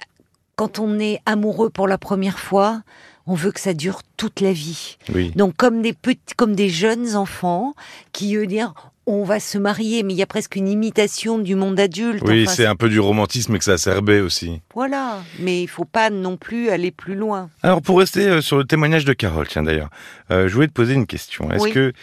quand 0.56 0.80
on 0.80 1.00
est 1.00 1.22
amoureux 1.26 1.70
pour 1.70 1.88
la 1.88 1.98
première 1.98 2.40
fois, 2.40 2.84
on 3.26 3.36
veut 3.36 3.52
que 3.52 3.60
ça 3.60 3.74
dure 3.74 4.02
toute 4.18 4.42
la 4.42 4.52
vie. 4.52 4.98
oui. 5.14 5.32
Donc, 5.36 5.56
comme 5.56 5.82
des 5.82 5.94
petits, 5.94 6.36
comme 6.36 6.56
des 6.56 6.70
jeunes 6.70 7.16
enfants 7.16 7.74
qui, 8.12 8.36
eux, 8.36 8.48
dire, 8.48 8.74
on 9.14 9.24
va 9.24 9.40
se 9.40 9.58
marier, 9.58 10.04
mais 10.04 10.14
il 10.14 10.18
y 10.18 10.22
a 10.22 10.28
presque 10.28 10.56
une 10.56 10.68
imitation 10.68 11.38
du 11.40 11.56
monde 11.56 11.80
adulte. 11.80 12.22
Oui, 12.26 12.44
Enfin, 12.44 12.54
c'est 12.56 12.66
un 12.66 12.76
peu 12.76 12.90
du 12.90 13.00
romantisme 13.00 13.54
exacerbé 13.56 14.22
aussi. 14.22 14.62
Voilà. 14.74 15.22
Mais 15.40 15.62
il 15.62 15.68
faut 15.68 15.86
pas 15.86 16.10
non 16.10 16.38
plus 16.38 16.70
aller 16.70 16.92
plus 16.92 17.16
loin. 17.16 17.50
Alors, 17.64 17.82
pour 17.82 18.00
rester 18.00 18.28
euh, 18.28 18.42
sur 18.42 18.58
le 18.58 18.64
témoignage 18.64 19.06
de 19.06 19.14
Carole, 19.14 19.48
tiens 19.48 19.64
d'ailleurs, 19.64 19.90
euh, 20.32 20.48
je 20.48 20.54
voulais 20.54 20.68
te 20.68 20.74
poser 20.74 20.94
une 20.94 21.06
question. 21.08 21.52
Est-ce 21.52 21.64
Oui. 21.64 21.72
que 21.72 21.94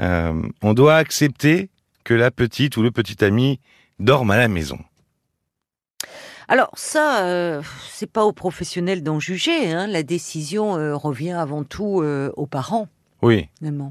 euh, 0.00 0.42
on 0.62 0.74
doit 0.74 0.96
accepter 0.96 1.70
que 2.04 2.14
la 2.14 2.30
petite 2.30 2.76
ou 2.76 2.82
le 2.82 2.90
petit 2.90 3.24
ami 3.24 3.60
dorme 3.98 4.30
à 4.30 4.36
la 4.36 4.48
maison? 4.48 4.78
Alors 6.50 6.70
ça, 6.74 7.24
euh, 7.26 7.60
c'est 7.92 8.10
pas 8.10 8.24
aux 8.24 8.32
professionnels 8.32 9.02
d'en 9.02 9.20
juger. 9.20 9.70
hein. 9.72 9.86
La 9.86 10.02
décision 10.02 10.72
revient 10.98 11.32
avant 11.32 11.62
tout 11.64 12.02
aux 12.36 12.46
parents. 12.46 12.88
Oui. 13.22 13.48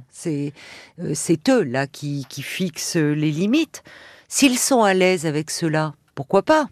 C'est 0.09 0.53
euh, 0.99 1.13
eux 1.49 1.63
là 1.63 1.87
qui, 1.87 2.25
qui 2.29 2.41
fixent 2.41 2.95
les 2.95 3.31
limites. 3.31 3.83
S'ils 4.27 4.57
sont 4.57 4.83
à 4.83 4.93
l'aise 4.93 5.25
avec 5.25 5.51
cela, 5.51 5.93
pourquoi 6.15 6.43
pas? 6.43 6.67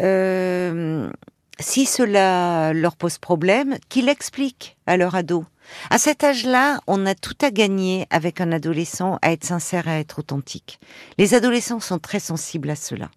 Euh, 0.00 1.10
Si 1.58 1.86
cela 1.86 2.72
leur 2.72 2.96
pose 2.96 3.18
problème, 3.18 3.76
qu'ils 3.88 4.06
l'expliquent 4.06 4.76
à 4.86 4.96
leur 4.96 5.14
ado. 5.14 5.44
À 5.90 5.98
cet 5.98 6.24
âge-là, 6.24 6.80
on 6.86 7.06
a 7.06 7.14
tout 7.14 7.36
à 7.40 7.50
gagner 7.50 8.06
avec 8.10 8.40
un 8.40 8.52
adolescent 8.52 9.18
à 9.22 9.32
être 9.32 9.44
sincère, 9.44 9.86
à 9.86 9.98
être 9.98 10.18
authentique. 10.18 10.80
Les 11.18 11.34
adolescents 11.34 11.80
sont 11.80 11.98
très 12.00 12.20
sensibles 12.20 12.70
à 12.70 12.76
cela. 12.76 13.10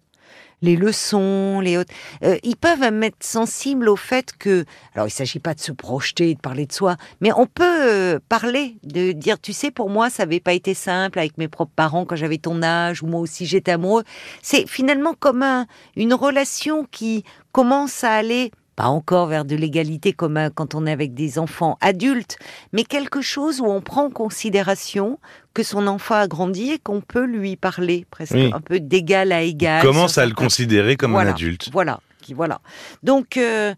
Les 0.62 0.74
leçons, 0.74 1.60
les 1.60 1.76
autres, 1.76 1.92
euh, 2.24 2.38
ils 2.42 2.56
peuvent 2.56 2.82
être 2.82 3.22
sensibles 3.22 3.88
au 3.90 3.96
fait 3.96 4.32
que, 4.38 4.64
alors 4.94 5.06
il 5.06 5.10
s'agit 5.10 5.38
pas 5.38 5.52
de 5.52 5.60
se 5.60 5.70
projeter, 5.70 6.34
de 6.34 6.40
parler 6.40 6.64
de 6.64 6.72
soi, 6.72 6.96
mais 7.20 7.30
on 7.36 7.46
peut 7.46 7.64
euh, 7.64 8.18
parler, 8.28 8.76
de 8.82 9.12
dire, 9.12 9.38
tu 9.38 9.52
sais, 9.52 9.70
pour 9.70 9.90
moi, 9.90 10.08
ça 10.08 10.24
n'avait 10.24 10.40
pas 10.40 10.54
été 10.54 10.72
simple 10.72 11.18
avec 11.18 11.36
mes 11.36 11.48
propres 11.48 11.74
parents 11.76 12.06
quand 12.06 12.16
j'avais 12.16 12.38
ton 12.38 12.62
âge, 12.62 13.02
ou 13.02 13.06
moi 13.06 13.20
aussi 13.20 13.44
j'étais 13.44 13.72
amoureux. 13.72 14.04
C'est 14.40 14.66
finalement 14.66 15.14
comme 15.18 15.42
un- 15.42 15.66
une 15.94 16.14
relation 16.14 16.86
qui 16.90 17.22
commence 17.52 18.02
à 18.02 18.12
aller, 18.12 18.50
pas 18.76 18.86
encore 18.88 19.26
vers 19.26 19.44
de 19.46 19.56
l'égalité 19.56 20.12
comme 20.12 20.38
quand 20.54 20.74
on 20.74 20.86
est 20.86 20.92
avec 20.92 21.14
des 21.14 21.38
enfants 21.38 21.78
adultes, 21.80 22.36
mais 22.72 22.84
quelque 22.84 23.22
chose 23.22 23.60
où 23.60 23.64
on 23.66 23.80
prend 23.80 24.04
en 24.04 24.10
considération 24.10 25.18
que 25.54 25.62
son 25.62 25.86
enfant 25.86 26.16
a 26.16 26.28
grandi 26.28 26.70
et 26.72 26.78
qu'on 26.78 27.00
peut 27.00 27.24
lui 27.24 27.56
parler 27.56 28.06
presque 28.10 28.34
Oui. 28.34 28.50
un 28.54 28.60
peu 28.60 28.78
d'égal 28.78 29.32
à 29.32 29.40
égal. 29.42 29.82
Commence 29.82 30.12
sur 30.12 30.22
à 30.22 30.26
le 30.26 30.34
considérer 30.34 30.96
comme 30.96 31.12
Voilà. 31.12 31.30
un 31.30 31.34
adulte. 31.34 31.70
voilà, 31.72 32.00
qui 32.20 32.34
voilà. 32.34 32.60
Donc, 33.02 33.38
euh, 33.38 33.74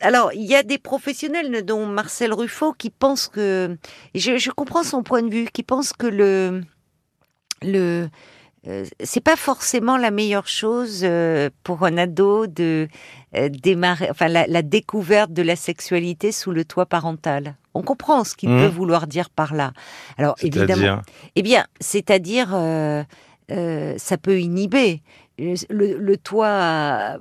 alors 0.00 0.32
il 0.34 0.42
y 0.44 0.54
a 0.56 0.62
des 0.64 0.78
professionnels, 0.78 1.64
dont 1.64 1.86
Marcel 1.86 2.32
Ruffo, 2.34 2.72
qui 2.72 2.90
pensent 2.90 3.28
que, 3.28 3.76
je 4.14 4.50
comprends 4.50 4.82
son 4.82 5.02
point 5.04 5.22
de 5.22 5.30
vue, 5.30 5.46
qui 5.52 5.62
pensent 5.62 5.92
que 5.92 6.06
le 6.08 6.62
le 7.62 8.08
euh, 8.66 8.84
c'est 9.02 9.20
pas 9.22 9.36
forcément 9.36 9.96
la 9.98 10.10
meilleure 10.10 10.48
chose 10.48 11.00
euh, 11.02 11.50
pour 11.64 11.84
un 11.84 11.98
ado 11.98 12.46
de 12.46 12.88
euh, 13.36 13.48
démarrer, 13.48 14.08
enfin 14.10 14.28
la, 14.28 14.46
la 14.46 14.62
découverte 14.62 15.32
de 15.32 15.42
la 15.42 15.56
sexualité 15.56 16.32
sous 16.32 16.50
le 16.52 16.64
toit 16.64 16.86
parental. 16.86 17.56
On 17.74 17.82
comprend 17.82 18.24
ce 18.24 18.34
qu'il 18.36 18.48
Mhm. 18.50 18.60
peut 18.60 18.66
vouloir 18.74 19.06
dire 19.06 19.28
par 19.30 19.54
là. 19.54 19.72
Alors 20.16 20.36
évidemment, 20.40 21.02
eh 21.36 21.42
bien, 21.42 21.66
c'est-à-dire, 21.80 22.50
euh, 22.54 23.02
euh, 23.50 23.94
ça 23.98 24.16
peut 24.16 24.40
inhiber. 24.40 25.02
Le, 25.38 25.98
le 25.98 26.16
toit 26.16 27.16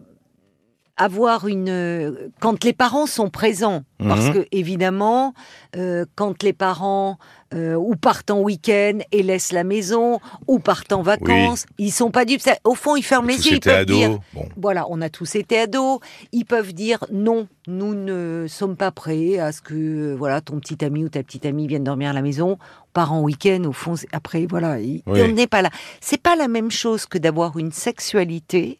avoir 0.98 1.48
une 1.48 1.70
euh, 1.70 2.30
quand 2.40 2.64
les 2.64 2.74
parents 2.74 3.08
sont 3.08 3.30
présents 3.30 3.84
parce 3.98 4.26
Mhm. 4.28 4.34
que 4.34 4.48
évidemment 4.52 5.34
euh, 5.76 6.06
quand 6.16 6.44
les 6.44 6.54
parents 6.54 7.18
euh, 7.56 7.74
ou 7.76 7.96
partent 7.96 8.30
en 8.30 8.42
week-end 8.42 9.00
et 9.12 9.24
laissent 9.24 9.52
la 9.52 9.64
maison 9.64 10.20
ou 10.48 10.60
partent 10.60 10.94
en 10.94 11.02
vacances 11.02 11.66
ils 11.80 11.92
sont 11.92 12.12
pas 12.12 12.26
dupes 12.26 12.42
au 12.64 12.76
fond 12.76 12.96
ils 12.96 13.02
ferment 13.04 13.28
les 13.28 13.44
yeux 13.48 13.54
ils 13.54 13.60
peuvent 13.60 13.74
ados. 13.82 13.98
dire 13.98 14.20
Bon. 14.36 14.46
voilà 14.56 14.86
on 14.90 15.02
a 15.02 15.10
tous 15.10 15.34
été 15.36 15.58
ados 15.58 16.00
ils 16.32 16.46
peuvent 16.46 16.74
dire 16.74 17.04
non 17.12 17.48
nous 17.68 17.96
ne 17.96 18.46
sommes 18.48 18.76
pas 18.76 18.92
prêts 18.92 19.40
à 19.40 19.52
ce 19.52 19.62
que 19.62 20.14
voilà 20.14 20.42
ton 20.42 20.60
petit 20.60 20.84
ami 20.86 21.04
ou 21.06 21.10
ta 21.10 21.24
petite 21.24 21.46
amie 21.48 21.66
vienne 21.68 21.84
dormir 21.84 22.12
à 22.12 22.14
la 22.14 22.22
maison 22.22 22.52
on 22.60 22.92
part 22.94 23.14
en 23.14 23.22
week-end 23.22 23.64
au 23.66 23.72
fond 23.74 23.96
après 24.12 24.46
voilà 24.48 24.80
il- 24.80 25.02
Oui. 25.08 25.22
on 25.24 25.30
n'est 25.30 25.48
pas 25.48 25.64
là 25.64 25.70
c'est 26.02 26.22
pas 26.22 26.36
la 26.36 26.48
même 26.48 26.70
chose 26.70 27.08
que 27.08 27.18
d'avoir 27.18 27.58
une 27.58 27.72
sexualité 27.72 28.80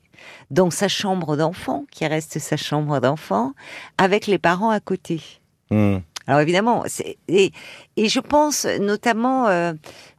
dans 0.52 0.70
sa 0.70 0.88
chambre 0.88 1.38
d'enfant, 1.38 1.86
qui 1.92 2.06
reste 2.06 2.40
sa 2.40 2.58
chambre 2.58 3.00
d'enfant, 3.00 3.54
avec 3.98 4.28
les 4.28 4.38
parents 4.38 4.70
à 4.70 4.80
côté. 4.80 5.22
Hmm. 5.70 5.98
Alors 6.28 6.40
évidemment, 6.42 6.84
et, 7.28 7.52
et 7.98 8.10
je 8.10 8.20
pense 8.20 8.66
notamment 8.80 9.48
euh, 9.48 9.74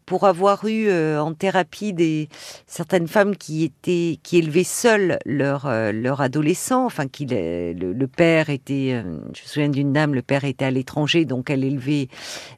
pour 0.06 0.24
avoir 0.26 0.64
eu 0.66 0.88
euh, 0.88 1.20
en 1.22 1.34
thérapie 1.34 1.92
des 1.92 2.28
certaines 2.66 3.08
femmes 3.08 3.36
qui 3.36 3.64
étaient 3.64 4.18
qui 4.22 4.38
élevaient 4.38 4.64
seules 4.64 5.18
leur 5.24 5.66
euh, 5.66 5.92
leur 5.92 6.20
adolescent, 6.20 6.84
enfin 6.84 7.06
qui 7.08 7.26
le, 7.26 7.72
le- 7.72 8.06
père 8.06 8.50
était, 8.50 8.92
euh, 8.92 9.02
je 9.34 9.42
me 9.42 9.46
souviens 9.48 9.68
d'une 9.68 9.92
dame, 9.92 10.14
le 10.14 10.22
père 10.22 10.44
était 10.44 10.66
à 10.66 10.70
l'étranger, 10.70 11.24
donc 11.24 11.50
elle 11.50 11.64
élevait 11.64 12.08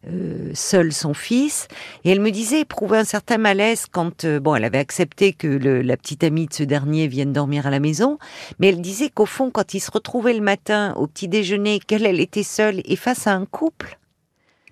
euh, 0.09 0.51
seule 0.55 0.93
son 0.93 1.15
fils, 1.15 1.69
et 2.05 2.11
elle 2.11 2.21
me 2.21 2.31
disait 2.31 2.61
éprouver 2.61 2.99
un 2.99 3.05
certain 3.05 3.39
malaise 3.39 3.87
quand 3.91 4.25
euh, 4.25 4.41
bon 4.41 4.55
elle 4.55 4.65
avait 4.65 4.79
accepté 4.79 5.33
que 5.33 5.47
le- 5.47 5.83
la 5.83 5.97
petite 5.97 6.25
amie 6.25 6.47
de 6.47 6.53
ce 6.55 6.63
dernier 6.65 7.07
vienne 7.09 7.33
dormir 7.33 7.67
à 7.67 7.71
la 7.71 7.81
maison, 7.81 8.19
mais 8.59 8.69
elle 8.69 8.81
disait 8.81 9.09
qu'au 9.09 9.27
fond 9.27 9.51
quand 9.51 9.73
il 9.75 9.81
se 9.81 9.91
retrouvait 9.91 10.35
le 10.35 10.41
matin 10.43 10.93
au 10.97 11.07
petit 11.07 11.29
déjeuner, 11.29 11.79
qu'elle 11.79 12.05
elle 12.07 12.21
était 12.21 12.43
seule 12.43 12.83
et 12.85 12.97
face 12.97 13.27
à 13.27 13.33
un 13.35 13.47
couple 13.47 13.99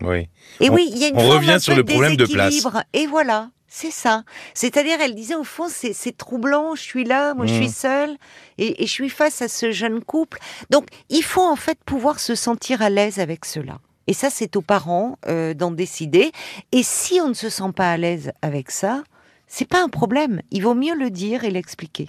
Oui. 0.00 0.28
et 0.60 0.70
On- 0.70 0.74
oui, 0.74 0.88
il 0.90 0.98
y 0.98 1.04
a 1.04 1.08
une 1.08 1.16
on 1.16 1.20
forme 1.20 1.32
revient 1.36 1.58
sur 1.60 1.74
le 1.76 1.84
problème 1.84 2.16
de 2.16 2.26
place. 2.26 2.66
Et 2.92 3.06
voilà, 3.06 3.50
c'est 3.68 3.90
ça. 3.92 4.24
C'est-à-dire, 4.52 4.98
elle 5.00 5.14
disait 5.14 5.34
au 5.36 5.44
fond, 5.44 5.66
c'est 5.68 6.16
troublant. 6.16 6.74
Je 6.74 6.82
suis 6.82 7.04
là, 7.04 7.34
moi, 7.34 7.46
je 7.46 7.54
Mm. 7.54 7.56
suis 7.56 7.68
seule, 7.70 8.16
et, 8.58 8.82
et 8.82 8.86
je 8.86 8.90
suis 8.92 9.08
face 9.08 9.40
à 9.42 9.48
ce 9.48 9.70
jeune 9.70 10.02
couple. 10.02 10.38
Donc, 10.70 10.86
il 11.10 11.22
faut 11.22 11.42
en 11.46 11.56
fait 11.56 11.78
pouvoir 11.86 12.18
se 12.20 12.34
sentir 12.34 12.82
à 12.82 12.90
l'aise 12.90 13.18
avec 13.18 13.44
cela. 13.44 13.78
Et 14.06 14.12
ça, 14.12 14.28
c'est 14.30 14.56
aux 14.56 14.62
parents 14.62 15.16
euh, 15.28 15.54
d'en 15.54 15.70
décider. 15.70 16.30
Et 16.72 16.82
si 16.82 17.20
on 17.20 17.28
ne 17.28 17.34
se 17.34 17.48
sent 17.48 17.72
pas 17.74 17.90
à 17.90 17.96
l'aise 17.96 18.32
avec 18.42 18.70
ça, 18.70 19.02
c'est 19.46 19.68
pas 19.68 19.82
un 19.82 19.88
problème. 19.88 20.42
Il 20.50 20.62
vaut 20.62 20.74
mieux 20.74 20.94
le 20.94 21.08
dire 21.10 21.44
et 21.44 21.50
l'expliquer. 21.50 22.08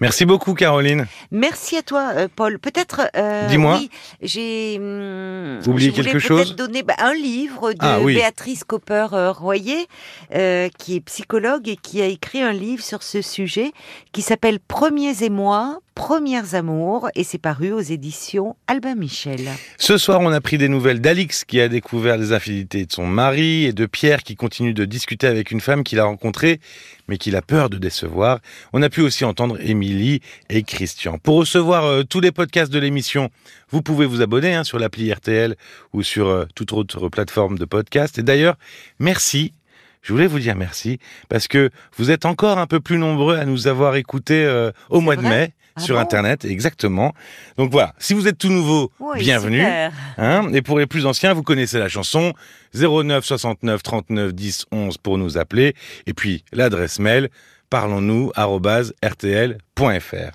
Merci 0.00 0.24
beaucoup, 0.24 0.54
Caroline. 0.54 1.06
Merci 1.30 1.76
à 1.76 1.82
toi, 1.82 2.12
euh, 2.16 2.28
Paul. 2.34 2.58
Peut-être. 2.58 3.02
euh, 3.16 3.48
Dis-moi. 3.48 3.76
Oui, 3.78 3.90
j'ai. 4.20 4.78
hum, 4.78 5.60
Oublié 5.66 5.92
quelque 5.92 6.10
peut-être 6.12 6.20
chose? 6.22 6.56
donner 6.56 6.82
bah, 6.82 6.94
un 6.98 7.14
livre 7.14 7.72
de 7.72 7.78
Ah, 7.80 8.00
oui. 8.00 8.14
Béatrice 8.14 8.64
Copper-Royer, 8.64 9.86
euh, 10.34 10.68
qui 10.78 10.96
est 10.96 11.00
psychologue 11.00 11.68
et 11.68 11.76
qui 11.76 12.00
a 12.02 12.06
écrit 12.06 12.42
un 12.42 12.52
livre 12.52 12.82
sur 12.82 13.02
ce 13.02 13.22
sujet 13.22 13.72
qui 14.12 14.22
s'appelle 14.22 14.58
Premiers 14.60 15.22
émois, 15.22 15.78
Premières 15.94 16.54
amours, 16.54 17.10
et 17.14 17.22
c'est 17.22 17.38
paru 17.38 17.72
aux 17.72 17.80
éditions 17.80 18.56
Albin 18.66 18.94
Michel. 18.94 19.40
Ce 19.76 19.98
soir, 19.98 20.20
on 20.20 20.32
a 20.32 20.40
pris 20.40 20.56
des 20.56 20.68
nouvelles 20.68 21.00
d'Alix 21.02 21.44
qui 21.44 21.60
a 21.60 21.68
découvert 21.68 22.16
les 22.16 22.32
infidélités 22.32 22.86
de 22.86 22.92
son 22.92 23.06
mari 23.06 23.64
et 23.64 23.74
de 23.74 23.84
Pierre 23.84 24.22
qui 24.22 24.34
continue 24.34 24.72
de 24.72 24.86
discuter 24.86 25.26
avec 25.26 25.50
une 25.50 25.60
femme 25.60 25.84
qu'il 25.84 26.00
a 26.00 26.04
rencontrée 26.04 26.60
mais 27.08 27.18
qu'il 27.18 27.36
a 27.36 27.42
peur 27.42 27.68
de 27.68 27.76
décevoir. 27.76 28.38
On 28.72 28.80
a 28.80 28.88
pu 28.88 29.02
aussi 29.02 29.24
entendre 29.24 29.58
Émilie 29.60 30.20
et 30.48 30.62
Christian. 30.62 31.18
Pour 31.18 31.36
recevoir 31.36 31.84
euh, 31.84 32.04
tous 32.04 32.20
les 32.20 32.32
podcasts 32.32 32.72
de 32.72 32.78
l'émission, 32.78 33.28
vous 33.70 33.82
pouvez 33.82 34.06
vous 34.06 34.22
abonner 34.22 34.54
hein, 34.54 34.64
sur 34.64 34.78
l'appli 34.78 35.12
RTL 35.12 35.56
ou 35.92 36.02
sur 36.02 36.26
euh, 36.28 36.46
toute 36.54 36.72
autre 36.72 37.10
plateforme 37.10 37.58
de 37.58 37.66
podcast. 37.66 38.18
Et 38.18 38.22
d'ailleurs, 38.22 38.56
merci. 38.98 39.52
Je 40.00 40.12
voulais 40.12 40.26
vous 40.26 40.38
dire 40.38 40.56
merci 40.56 40.98
parce 41.28 41.48
que 41.48 41.70
vous 41.96 42.10
êtes 42.10 42.24
encore 42.24 42.58
un 42.58 42.66
peu 42.66 42.80
plus 42.80 42.98
nombreux 42.98 43.36
à 43.36 43.44
nous 43.44 43.68
avoir 43.68 43.94
écoutés 43.96 44.44
euh, 44.44 44.72
au 44.88 45.00
mois 45.00 45.16
de 45.16 45.22
mai 45.22 45.52
Ah 45.76 45.80
sur 45.80 45.94
bon 45.96 46.00
Internet, 46.02 46.44
exactement. 46.44 47.12
Donc 47.56 47.70
voilà, 47.70 47.94
si 47.98 48.12
vous 48.14 48.28
êtes 48.28 48.38
tout 48.38 48.50
nouveau, 48.50 48.92
Oui, 49.00 49.18
bienvenue. 49.20 49.62
Hein 50.18 50.50
et 50.52 50.60
pour 50.62 50.78
les 50.78 50.86
plus 50.86 51.06
anciens, 51.06 51.32
vous 51.32 51.42
connaissez 51.42 51.78
la 51.78 51.88
chanson 51.88 52.32
09 52.74 53.24
69 53.24 53.82
39 53.82 54.34
10 54.34 54.66
11 54.72 54.98
pour 54.98 55.16
nous 55.18 55.38
appeler. 55.38 55.74
Et 56.06 56.12
puis 56.14 56.44
l'adresse 56.52 56.98
mail 56.98 57.30
parlons-nous@rtl.fr. 57.70 60.30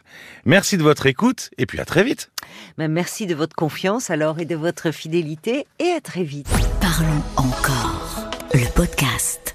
Merci 0.45 0.77
de 0.77 0.83
votre 0.83 1.05
écoute 1.05 1.51
et 1.57 1.65
puis 1.67 1.79
à 1.79 1.85
très 1.85 2.03
vite. 2.03 2.31
Ben, 2.79 2.91
merci 2.91 3.27
de 3.27 3.35
votre 3.35 3.55
confiance 3.55 4.09
alors 4.09 4.39
et 4.39 4.45
de 4.45 4.55
votre 4.55 4.89
fidélité 4.91 5.67
et 5.79 5.91
à 5.91 6.01
très 6.01 6.23
vite. 6.23 6.49
Parlons 6.81 7.21
encore. 7.35 8.29
Le 8.53 8.65
podcast. 8.73 9.46